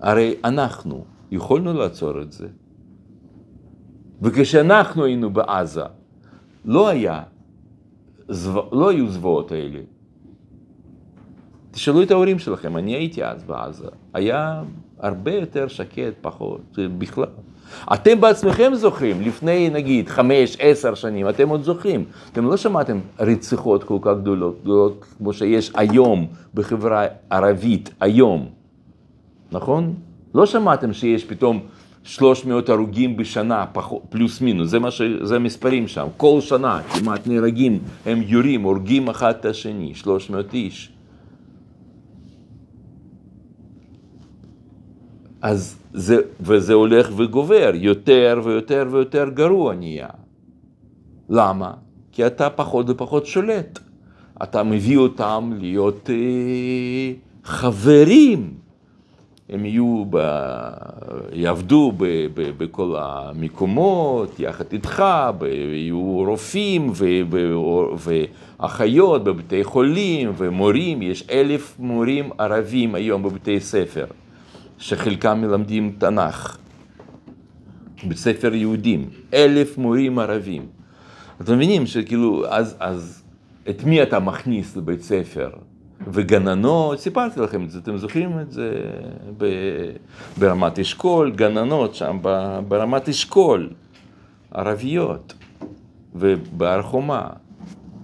הרי 0.00 0.34
אנחנו 0.44 1.04
יכולנו 1.30 1.72
לעצור 1.72 2.22
את 2.22 2.32
זה. 2.32 2.48
וכשאנחנו 4.22 5.04
היינו 5.04 5.30
בעזה, 5.30 5.84
לא 6.64 6.88
היה, 6.88 7.22
זו... 8.28 8.68
לא 8.72 8.90
היו 8.90 9.08
זוועות 9.08 9.52
האלה. 9.52 9.80
תשאלו 11.70 12.02
את 12.02 12.10
ההורים 12.10 12.38
שלכם, 12.38 12.76
אני 12.76 12.94
הייתי 12.94 13.24
אז 13.24 13.44
בעזה, 13.44 13.88
היה 14.14 14.62
הרבה 15.00 15.34
יותר 15.34 15.68
שקט, 15.68 16.12
פחות, 16.20 16.78
בכלל. 16.98 17.24
אתם 17.92 18.20
בעצמכם 18.20 18.74
זוכרים, 18.74 19.20
לפני 19.20 19.70
נגיד 19.70 20.08
חמש, 20.08 20.56
עשר 20.60 20.94
שנים, 20.94 21.28
אתם 21.28 21.48
עוד 21.48 21.62
זוכרים. 21.62 22.04
אתם 22.32 22.44
לא 22.44 22.56
שמעתם 22.56 22.98
רציחות 23.20 23.84
כל 23.84 23.98
כך 24.02 24.12
גדולות, 24.20 24.58
גדולות 24.62 25.04
כמו 25.18 25.32
שיש 25.32 25.72
היום 25.74 26.26
בחברה 26.54 27.06
ערבית, 27.30 27.90
היום, 28.00 28.46
נכון? 29.52 29.94
לא 30.34 30.46
שמעתם 30.46 30.92
שיש 30.92 31.24
פתאום 31.24 31.60
300 32.04 32.68
הרוגים 32.68 33.16
בשנה, 33.16 33.66
פחות, 33.72 34.02
פלוס 34.08 34.40
מינוס, 34.40 34.70
זה, 34.70 34.78
ש... 34.90 35.02
זה 35.22 35.36
המספרים 35.36 35.88
שם. 35.88 36.06
כל 36.16 36.40
שנה 36.40 36.80
כמעט 36.92 37.26
נהרגים, 37.26 37.78
הם 38.06 38.22
יורים, 38.26 38.62
הורגים 38.62 39.08
אחד 39.08 39.34
את 39.40 39.44
השני, 39.44 39.94
300 39.94 40.54
איש. 40.54 40.90
אז 45.42 45.78
זה, 45.94 46.16
וזה 46.40 46.74
הולך 46.74 47.10
וגובר, 47.16 47.70
יותר 47.74 48.40
ויותר 48.44 48.86
ויותר 48.90 49.28
גרוע 49.28 49.74
נהיה. 49.74 50.08
למה? 51.30 51.72
כי 52.12 52.26
אתה 52.26 52.50
פחות 52.50 52.90
ופחות 52.90 53.26
שולט. 53.26 53.78
אתה 54.42 54.62
מביא 54.62 54.98
אותם 54.98 55.52
להיות 55.60 56.10
אה, 56.10 57.12
חברים. 57.44 58.54
הם 59.48 59.64
יהיו, 59.64 60.04
ב, 60.10 60.18
יעבדו 61.32 61.92
ב, 61.96 62.04
ב, 62.34 62.50
בכל 62.58 62.94
המקומות, 62.98 64.40
יחד 64.40 64.64
איתך, 64.72 65.04
ב, 65.38 65.44
יהיו 65.44 66.24
רופאים 66.26 66.90
ו, 66.94 67.06
ו, 67.30 67.54
ואחיות 68.60 69.24
בבתי 69.24 69.64
חולים 69.64 70.32
ומורים, 70.36 71.02
יש 71.02 71.24
אלף 71.30 71.76
מורים 71.78 72.30
ערבים 72.38 72.94
היום 72.94 73.22
בבתי 73.22 73.60
ספר. 73.60 74.04
שחלקם 74.78 75.40
מלמדים 75.40 75.94
תנ"ך, 75.98 76.58
בית 78.04 78.18
ספר 78.18 78.54
יהודים, 78.54 79.10
אלף 79.34 79.78
מורים 79.78 80.18
ערבים. 80.18 80.66
אתם 81.40 81.54
מבינים 81.54 81.86
שכאילו, 81.86 82.46
אז, 82.48 82.76
אז 82.80 83.22
את 83.70 83.84
מי 83.84 84.02
אתה 84.02 84.20
מכניס 84.20 84.76
לבית 84.76 85.02
ספר? 85.02 85.50
וגננות, 86.06 87.00
סיפרתי 87.00 87.40
לכם 87.40 87.64
את 87.64 87.70
זה, 87.70 87.78
אתם 87.78 87.96
זוכרים 87.96 88.40
את 88.40 88.52
זה 88.52 88.72
ב, 89.36 89.46
ברמת 90.38 90.78
אשכול, 90.78 91.30
גננות 91.30 91.94
שם 91.94 92.18
ב, 92.22 92.58
ברמת 92.68 93.08
אשכול, 93.08 93.70
ערביות, 94.54 95.34
ובהר 96.14 96.82
חומה, 96.82 97.28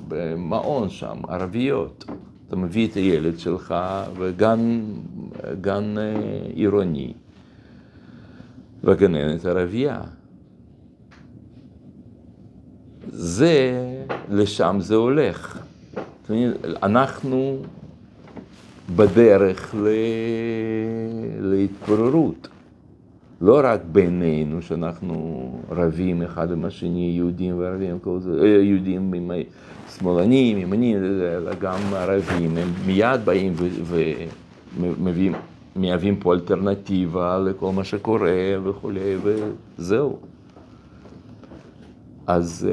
במעון 0.09 0.91
שם, 0.91 1.17
ערביות. 1.29 2.05
אתה 2.49 2.57
מביא 2.57 2.89
את 2.89 2.95
הילד 2.95 3.39
שלך 3.39 3.75
וגן 4.17 4.81
גן 5.61 5.95
עירוני 6.55 7.13
והגננת 8.85 9.45
ערבייה. 9.47 10.01
זה, 13.09 13.73
לשם 14.31 14.77
זה 14.81 14.95
הולך. 14.95 15.59
אנחנו 16.83 17.57
בדרך 18.97 19.75
ל... 19.75 19.89
להתפוררות. 21.41 22.49
לא 23.41 23.61
רק 23.65 23.81
בינינו, 23.93 24.63
שאנחנו 24.63 25.51
רבים 25.71 26.23
אחד 26.23 26.53
עם 26.53 26.65
השני, 26.65 27.13
יהודים 27.17 27.59
וערבים, 27.59 27.99
כל 27.99 28.19
זה, 28.21 28.47
יהודים 28.47 29.15
עם 29.15 29.31
שמאלנים, 29.99 30.59
ימנים, 30.59 30.97
אלא 31.05 31.55
גם 31.55 31.79
ערבים, 31.95 32.57
הם 32.57 32.69
מיד 32.87 33.25
באים 33.25 33.55
ומביאים, 34.81 35.35
מהווים 35.77 36.17
פה 36.17 36.35
אלטרנטיבה 36.35 37.39
לכל 37.39 37.73
מה 37.73 37.85
שקורה 37.85 38.33
וכולי, 38.65 39.17
וזהו. 39.79 40.19
אז, 42.27 42.69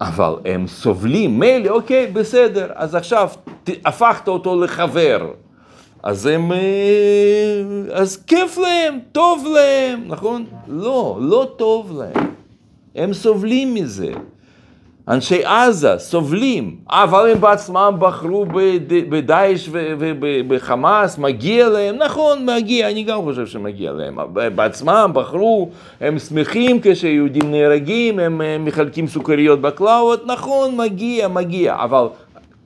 אבל 0.00 0.34
הם 0.44 0.66
סובלים, 0.66 1.38
מילא, 1.38 1.70
אוקיי, 1.70 2.06
בסדר, 2.06 2.72
אז 2.74 2.94
עכשיו 2.94 3.28
הפכת 3.84 4.28
אותו 4.28 4.60
לחבר. 4.62 5.32
אז 6.02 6.26
הם... 6.26 6.52
אה, 6.52 7.62
אז 7.92 8.16
כיף 8.16 8.58
להם, 8.58 8.98
טוב 9.12 9.46
להם, 9.54 10.04
נכון? 10.06 10.44
לא, 10.68 11.18
לא 11.20 11.50
טוב 11.56 11.98
להם. 11.98 12.26
הם 12.94 13.12
סובלים 13.12 13.74
מזה. 13.74 14.12
אנשי 15.08 15.44
עזה 15.44 15.94
סובלים, 15.98 16.76
אבל 16.90 17.30
הם 17.30 17.40
בעצמם 17.40 17.96
בחרו 17.98 18.46
בד- 18.46 19.10
בדאעש 19.10 19.68
ובחמאס, 19.72 21.18
מגיע 21.18 21.68
להם, 21.68 21.96
נכון, 21.96 22.46
מגיע, 22.46 22.90
אני 22.90 23.02
גם 23.02 23.22
חושב 23.22 23.46
שמגיע 23.46 23.92
להם, 23.92 24.18
בעצמם 24.54 25.10
בחרו, 25.14 25.70
הם 26.00 26.18
שמחים 26.18 26.78
כשיהודים 26.82 27.50
נהרגים, 27.50 28.18
הם 28.18 28.64
מחלקים 28.64 29.06
סוכריות 29.06 29.60
בקלאוות, 29.60 30.26
נכון, 30.26 30.76
מגיע, 30.76 31.28
מגיע, 31.28 31.76
אבל 31.78 32.06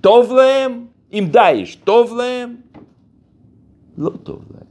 טוב 0.00 0.32
להם, 0.32 0.80
עם 1.10 1.26
דאעש, 1.26 1.74
טוב 1.74 2.16
להם? 2.18 2.54
לא 3.98 4.10
טוב 4.22 4.42
להם. 4.54 4.69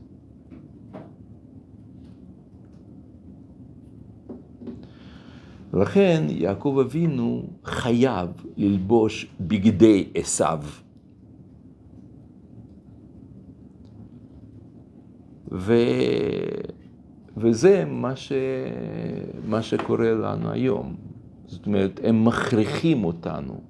ולכן 5.74 6.24
יעקב 6.30 6.78
אבינו 6.86 7.44
חייב 7.66 8.30
ללבוש 8.58 9.28
בגדי 9.40 10.10
עשיו. 10.16 10.64
ו... 15.52 15.74
וזה 17.38 17.86
מה, 17.86 18.16
ש... 18.16 18.32
מה 19.48 19.62
שקורה 19.62 20.12
לנו 20.12 20.52
היום. 20.52 20.96
זאת 21.46 21.66
אומרת, 21.66 22.00
הם 22.04 22.26
מכריחים 22.26 23.04
אותנו 23.04 23.62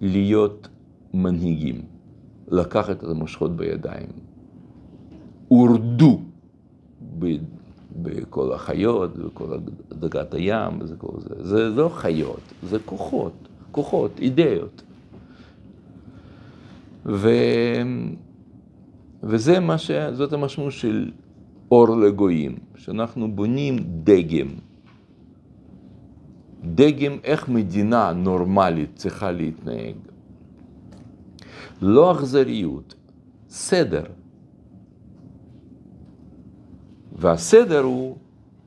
להיות 0.00 0.68
מנהיגים, 1.14 1.82
לקחת 2.48 3.04
את 3.04 3.08
המושכות 3.08 3.56
בידיים. 3.56 4.08
הורדו 5.48 6.20
בכל 8.02 8.52
החיות, 8.52 9.10
וכל 9.18 9.58
דגת 9.88 10.34
הים, 10.34 10.80
וזה 10.80 10.96
כל 10.96 11.20
זה. 11.20 11.34
זה 11.38 11.68
לא 11.68 11.88
חיות, 11.88 12.40
זה 12.62 12.78
כוחות, 12.84 13.48
כוחות, 13.72 14.10
אידאות. 14.18 14.82
ו... 17.06 17.28
וזה 19.22 19.60
מה 19.60 19.78
ש... 19.78 19.90
זאת 20.12 20.32
המשמעות 20.32 20.72
של 20.72 21.10
אור 21.70 21.96
לגויים, 21.96 22.58
שאנחנו 22.76 23.32
בונים 23.32 23.76
דגם. 24.04 24.48
דגם 26.64 27.18
איך 27.24 27.48
מדינה 27.48 28.12
נורמלית 28.12 28.90
צריכה 28.94 29.30
להתנהג. 29.30 29.94
לא 31.82 32.12
אכזריות, 32.12 32.94
סדר. 33.48 34.04
והסדר 37.18 37.82
הוא, 37.82 38.16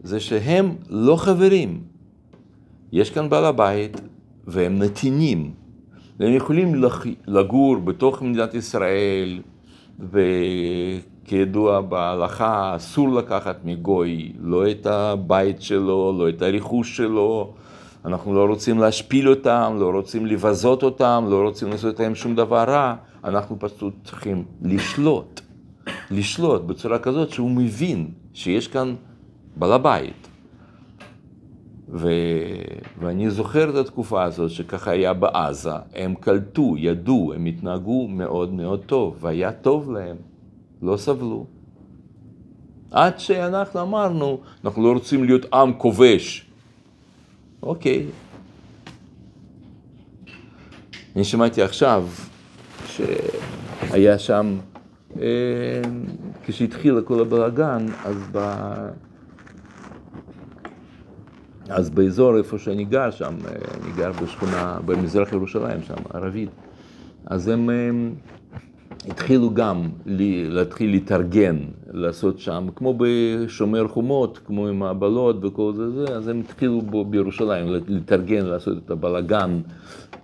זה 0.03 0.19
שהם 0.19 0.75
לא 0.89 1.15
חברים. 1.15 1.81
יש 2.91 3.09
כאן 3.09 3.29
בעל 3.29 3.45
הבית, 3.45 4.01
והם 4.47 4.79
נתינים. 4.79 5.51
והם 6.19 6.33
יכולים. 6.33 6.83
לגור 7.27 7.77
בתוך 7.77 8.21
מדינת 8.21 8.53
ישראל, 8.53 9.41
וכידוע 9.99 11.81
בהלכה 11.81 12.75
אסור 12.75 13.09
לקחת 13.09 13.65
מגוי 13.65 14.31
לא 14.39 14.71
את 14.71 14.85
הבית 14.85 15.61
שלו, 15.61 16.15
לא 16.19 16.29
את 16.29 16.41
הרכוש 16.41 16.97
שלו. 16.97 17.53
אנחנו 18.05 18.33
לא 18.33 18.45
רוצים 18.45 18.79
להשפיל 18.79 19.29
אותם, 19.29 19.75
לא 19.79 19.91
רוצים 19.91 20.25
לבזות 20.25 20.83
אותם, 20.83 21.25
לא 21.29 21.41
רוצים 21.41 21.69
לעשות 21.69 21.99
להם 21.99 22.15
שום 22.15 22.35
דבר 22.35 22.63
רע. 22.63 22.95
אנחנו 23.23 23.59
פשוט 23.59 23.93
צריכים 24.03 24.43
לשלוט. 24.61 25.41
לשלוט 26.11 26.61
בצורה 26.61 26.99
כזאת 26.99 27.29
שהוא 27.29 27.51
מבין 27.51 28.07
שיש 28.39 28.67
כאן 28.67 28.95
בעל 29.55 29.73
הבית. 29.73 30.27
ו... 31.89 32.07
ואני 32.99 33.29
זוכר 33.29 33.69
את 33.69 33.75
התקופה 33.75 34.23
הזאת 34.23 34.51
שככה 34.51 34.91
היה 34.91 35.13
בעזה, 35.13 35.73
הם 35.95 36.15
קלטו, 36.15 36.75
ידעו, 36.77 37.33
הם 37.35 37.45
התנהגו 37.45 38.07
מאוד 38.07 38.53
מאוד 38.53 38.81
טוב, 38.85 39.17
והיה 39.19 39.51
טוב 39.51 39.91
להם, 39.91 40.15
לא 40.81 40.97
סבלו. 40.97 41.45
עד 42.91 43.19
שאנחנו 43.19 43.81
אמרנו, 43.81 44.39
אנחנו 44.65 44.83
לא 44.83 44.93
רוצים 44.93 45.23
להיות 45.23 45.53
עם 45.53 45.73
כובש. 45.73 46.45
אוקיי. 47.63 48.05
אני 51.15 51.23
שמעתי 51.23 51.61
עכשיו 51.61 52.07
שהיה 52.87 54.19
שם 54.19 54.57
כשהתחיל 56.43 57.01
כל 57.01 57.19
הבלאגן, 57.19 57.85
אז, 58.05 58.15
ב... 58.31 58.37
אז 61.69 61.89
באזור 61.89 62.37
איפה 62.37 62.57
שאני 62.57 62.85
גר 62.85 63.11
שם, 63.11 63.33
אה, 63.45 63.51
אני 63.51 63.91
גר 63.97 64.11
בשכונה 64.23 64.79
במזרח 64.85 65.33
ירושלים 65.33 65.81
שם, 65.81 65.95
ערבית, 66.13 66.49
אז 67.25 67.47
הם, 67.47 67.69
הם 67.69 68.13
התחילו 69.07 69.53
גם 69.53 69.89
להתחיל 70.05 70.91
להתארגן, 70.91 71.57
לעשות 71.91 72.39
שם, 72.39 72.67
כמו 72.75 72.97
בשומר 72.97 73.87
חומות, 73.87 74.39
כמו 74.45 74.67
עם 74.67 74.83
הבלות 74.83 75.45
וכל 75.45 75.73
זה, 75.75 75.91
זה 75.91 76.15
אז 76.15 76.27
הם 76.27 76.39
התחילו 76.39 76.81
בו 76.81 77.05
בירושלים 77.05 77.67
להתארגן, 77.87 78.45
לעשות 78.45 78.77
את 78.85 78.91
הבלאגן, 78.91 79.59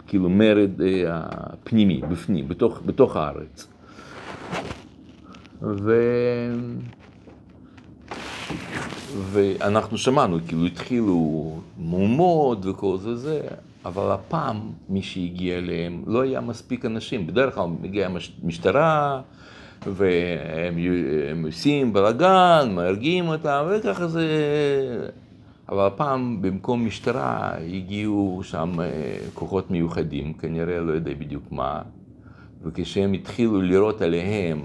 כאילו 0.08 0.30
מרד 0.30 0.82
אה, 0.82 1.04
הפנימי, 1.08 2.02
בפנים, 2.10 2.48
בתוך, 2.48 2.82
בתוך 2.86 3.16
הארץ. 3.16 3.68
ו... 5.66 6.02
ואנחנו 9.32 9.98
שמענו, 9.98 10.38
כאילו 10.48 10.66
התחילו 10.66 11.52
מהומות 11.78 12.66
וכל 12.66 12.98
זה 12.98 13.16
זה, 13.16 13.42
אבל 13.86 14.12
הפעם 14.12 14.72
מי 14.90 15.02
שהגיע 15.02 15.58
אליהם 15.58 16.04
לא 16.08 16.22
היה 16.22 16.42
מספיק 16.42 16.86
אנשים. 16.86 17.28
בדרך 17.28 17.56
כלל 17.56 17.68
מגיעה 17.82 18.10
משטרה, 18.44 19.22
והם 19.88 21.46
עושים 21.46 21.94
בלאגן, 21.94 22.72
מהרגים 22.76 23.28
אותם, 23.28 23.66
וככה 23.70 24.08
זה... 24.08 24.28
אבל 25.70 25.88
הפעם 25.88 26.42
במקום 26.42 26.86
משטרה 26.86 27.54
הגיעו 27.58 28.40
שם 28.44 28.72
כוחות 29.34 29.72
מיוחדים, 29.72 30.34
כנראה 30.34 30.80
לא 30.80 30.92
יודע 30.92 31.12
בדיוק 31.20 31.44
מה, 31.52 31.82
וכשהם 32.64 33.14
התחילו 33.14 33.62
לירות 33.62 34.02
עליהם 34.02 34.60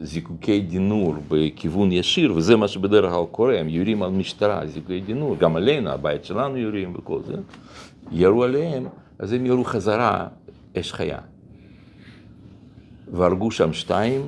זיקוקי 0.00 0.60
דינור 0.60 1.14
בכיוון 1.28 1.92
ישיר, 1.92 2.32
וזה 2.36 2.56
מה 2.56 2.68
שבדרך 2.68 3.12
כלל 3.12 3.24
קורה, 3.30 3.60
הם 3.60 3.68
יורים 3.68 4.02
על 4.02 4.10
משטרה, 4.10 4.66
זיקוקי 4.66 5.00
דינור, 5.00 5.36
גם 5.36 5.56
עלינו, 5.56 5.90
הבית 5.90 6.24
שלנו 6.24 6.56
יורים 6.56 6.94
וכל 6.96 7.20
זה, 7.26 7.34
ירו 8.12 8.44
עליהם, 8.44 8.86
אז 9.18 9.32
הם 9.32 9.46
ירו 9.46 9.64
חזרה 9.64 10.28
אש 10.80 10.92
חיה. 10.92 11.18
והרגו 13.12 13.50
שם 13.50 13.72
שתיים, 13.72 14.22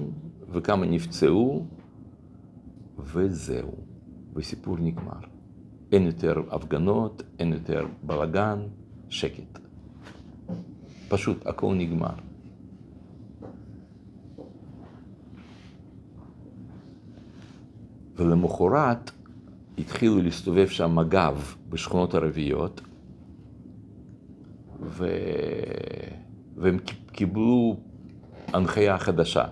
וכמה 0.53 0.87
נפצעו, 0.87 1.67
וזהו, 2.99 3.75
וסיפור 4.35 4.77
נגמר. 4.81 5.21
אין 5.93 6.07
יותר 6.07 6.35
הפגנות, 6.51 7.23
אין 7.39 7.53
יותר 7.53 7.87
בלאגן, 8.03 8.59
שקט. 9.09 9.59
פשוט, 11.09 11.47
הכל 11.47 11.75
נגמר. 11.75 12.28
ולמחרת 18.19 19.11
התחילו 19.79 20.23
להסתובב 20.23 20.69
שם 20.69 20.97
מג"ב 20.97 21.37
בשכונות 21.69 22.15
ערביות, 22.15 22.81
ו... 24.83 25.09
והם 26.57 26.79
קיבלו 27.13 27.77
הנחיה 28.53 28.99
חדשה, 28.99 29.45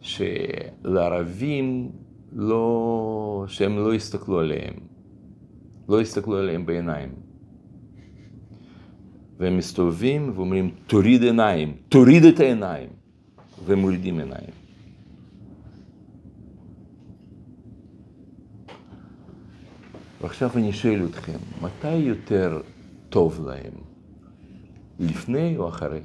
שלערבים 0.00 1.90
לא, 2.32 3.44
שהם 3.48 3.78
לא 3.78 3.94
יסתכלו 3.94 4.40
עליהם, 4.40 4.74
לא 5.88 6.02
יסתכלו 6.02 6.36
עליהם 6.36 6.66
בעיניים. 6.66 7.08
והם 9.38 9.56
מסתובבים 9.56 10.32
ואומרים, 10.34 10.70
תוריד 10.86 11.22
עיניים, 11.22 11.76
תוריד 11.88 12.24
את 12.24 12.40
העיניים, 12.40 12.88
והם 13.64 13.78
מורידים 13.78 14.18
עיניים. 14.18 14.57
ועכשיו 20.20 20.50
אני 20.56 20.72
שואל 20.72 21.06
אתכם, 21.10 21.38
מתי 21.62 21.94
יותר 21.94 22.60
טוב 23.08 23.46
להם? 23.46 23.72
לפני 25.00 25.56
או 25.56 25.68
אחרי? 25.68 26.00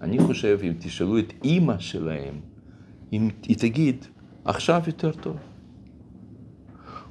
אני 0.00 0.18
חושב, 0.18 0.58
אם 0.62 0.72
תשאלו 0.78 1.18
את 1.18 1.32
אימא 1.44 1.78
שלהם, 1.78 2.34
אם 3.12 3.28
היא 3.42 3.56
תגיד, 3.56 4.04
עכשיו 4.44 4.82
יותר 4.86 5.12
טוב. 5.12 5.36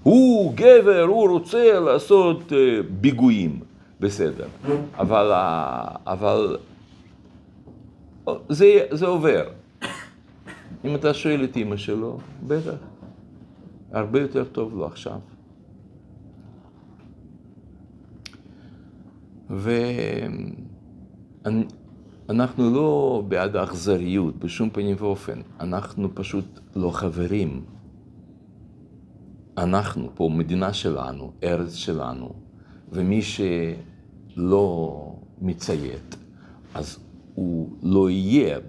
הוא 0.04 0.54
גבר, 0.56 1.02
הוא 1.02 1.30
רוצה 1.30 1.80
לעשות 1.80 2.52
ביגויים. 3.02 3.60
בסדר. 4.02 4.48
אבל, 4.98 5.32
אבל 6.06 6.58
זה, 8.50 8.86
זה 8.92 9.06
עובר. 9.06 9.44
אם 10.86 10.96
אתה 10.96 11.14
שואל 11.14 11.44
את 11.44 11.56
אימא 11.56 11.78
שלו, 11.78 12.20
בטח. 12.48 12.91
הרבה 13.92 14.20
יותר 14.20 14.44
טוב 14.44 14.76
לו 14.76 14.86
עכשיו. 14.86 15.20
ואנחנו 22.30 22.74
לא 22.74 23.24
בעד 23.28 23.56
האכזריות 23.56 24.40
בשום 24.40 24.70
פנים 24.70 24.96
ואופן, 25.00 25.40
אנחנו 25.60 26.16
פשוט 26.16 26.60
לא 26.76 26.92
חברים. 26.92 27.62
אנחנו 29.58 30.10
פה, 30.16 30.30
מדינה 30.34 30.74
שלנו, 30.74 31.32
ארץ 31.44 31.74
שלנו, 31.74 32.34
ומי 32.92 33.22
שלא 33.22 35.16
מציית, 35.42 36.16
אז 36.74 37.00
הוא 37.36 37.70
לא 37.84 38.10
יהיה, 38.10 38.60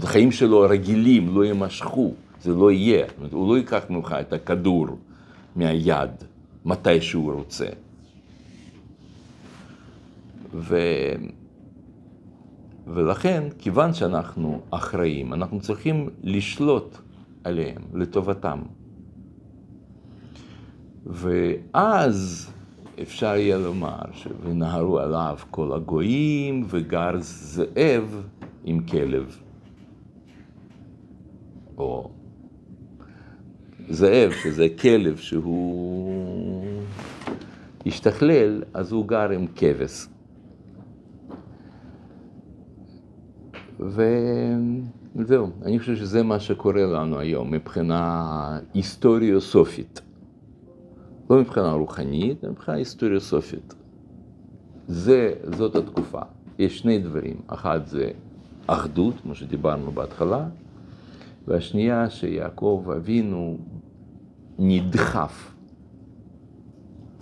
בחיים 0.00 0.32
שלו 0.32 0.64
הרגילים 0.64 1.34
לא 1.34 1.44
יימשכו, 1.44 2.14
זה 2.42 2.54
לא 2.54 2.72
יהיה. 2.72 3.06
הוא 3.32 3.48
לא 3.48 3.58
ייקח 3.58 3.82
ממך 3.90 4.16
את 4.20 4.32
הכדור 4.32 4.86
מהיד 5.56 6.10
מתי 6.64 7.00
שהוא 7.00 7.32
רוצה. 7.32 7.66
ו... 10.54 10.76
ולכן, 12.86 13.42
כיוון 13.58 13.94
שאנחנו 13.94 14.60
אחראים, 14.70 15.32
אנחנו 15.32 15.60
צריכים 15.60 16.10
לשלוט 16.22 16.98
עליהם 17.44 17.82
לטובתם. 17.94 18.58
ואז 21.06 22.50
אפשר 23.02 23.36
יהיה 23.36 23.58
לומר 23.58 24.02
ונהרו 24.42 24.98
עליו 24.98 25.38
כל 25.50 25.72
הגויים 25.72 26.64
וגר 26.68 27.12
זאב 27.20 28.22
עם 28.64 28.86
כלב. 28.86 29.38
או 31.78 32.10
זאב, 33.88 34.30
שזה 34.30 34.66
כלב 34.80 35.16
שהוא 35.16 36.64
השתכלל, 37.86 38.62
אז 38.74 38.92
הוא 38.92 39.06
גר 39.06 39.30
עם 39.30 39.46
כבש. 39.56 40.06
וזהו, 43.80 45.50
אני 45.62 45.78
חושב 45.78 45.96
שזה 45.96 46.22
מה 46.22 46.40
שקורה 46.40 46.86
לנו 46.86 47.18
היום 47.18 47.50
מבחינה 47.50 48.58
היסטוריוסופית. 48.74 50.00
לא 51.30 51.40
מבחינה 51.40 51.72
רוחנית, 51.72 52.44
מבחינה 52.44 52.76
היסטוריוסופית. 52.76 53.74
זה, 54.88 55.32
זאת 55.56 55.76
התקופה. 55.76 56.20
יש 56.58 56.78
שני 56.78 56.98
דברים, 56.98 57.36
אחד 57.46 57.80
זה 57.86 58.10
אחדות, 58.66 59.14
כמו 59.22 59.34
שדיברנו 59.34 59.92
בהתחלה, 59.92 60.48
והשנייה 61.48 62.10
שיעקב 62.10 62.86
אבינו 62.96 63.58
נדחף 64.64 65.54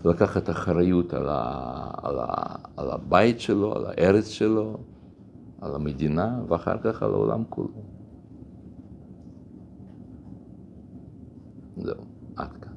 לקחת 0.05 0.51
אחריות 0.51 1.15
על, 1.15 1.29
ה, 1.29 1.91
על, 2.03 2.19
ה, 2.19 2.57
על 2.77 2.91
הבית 2.91 3.41
שלו, 3.41 3.77
על 3.77 3.87
הארץ 3.87 4.29
שלו, 4.29 4.77
על 5.61 5.75
המדינה, 5.75 6.41
ואחר 6.49 6.79
כך 6.79 7.03
על 7.03 7.13
העולם 7.13 7.45
כולו. 7.49 7.83
זהו, 11.77 12.05
עד 12.37 12.53
כאן. 12.61 12.70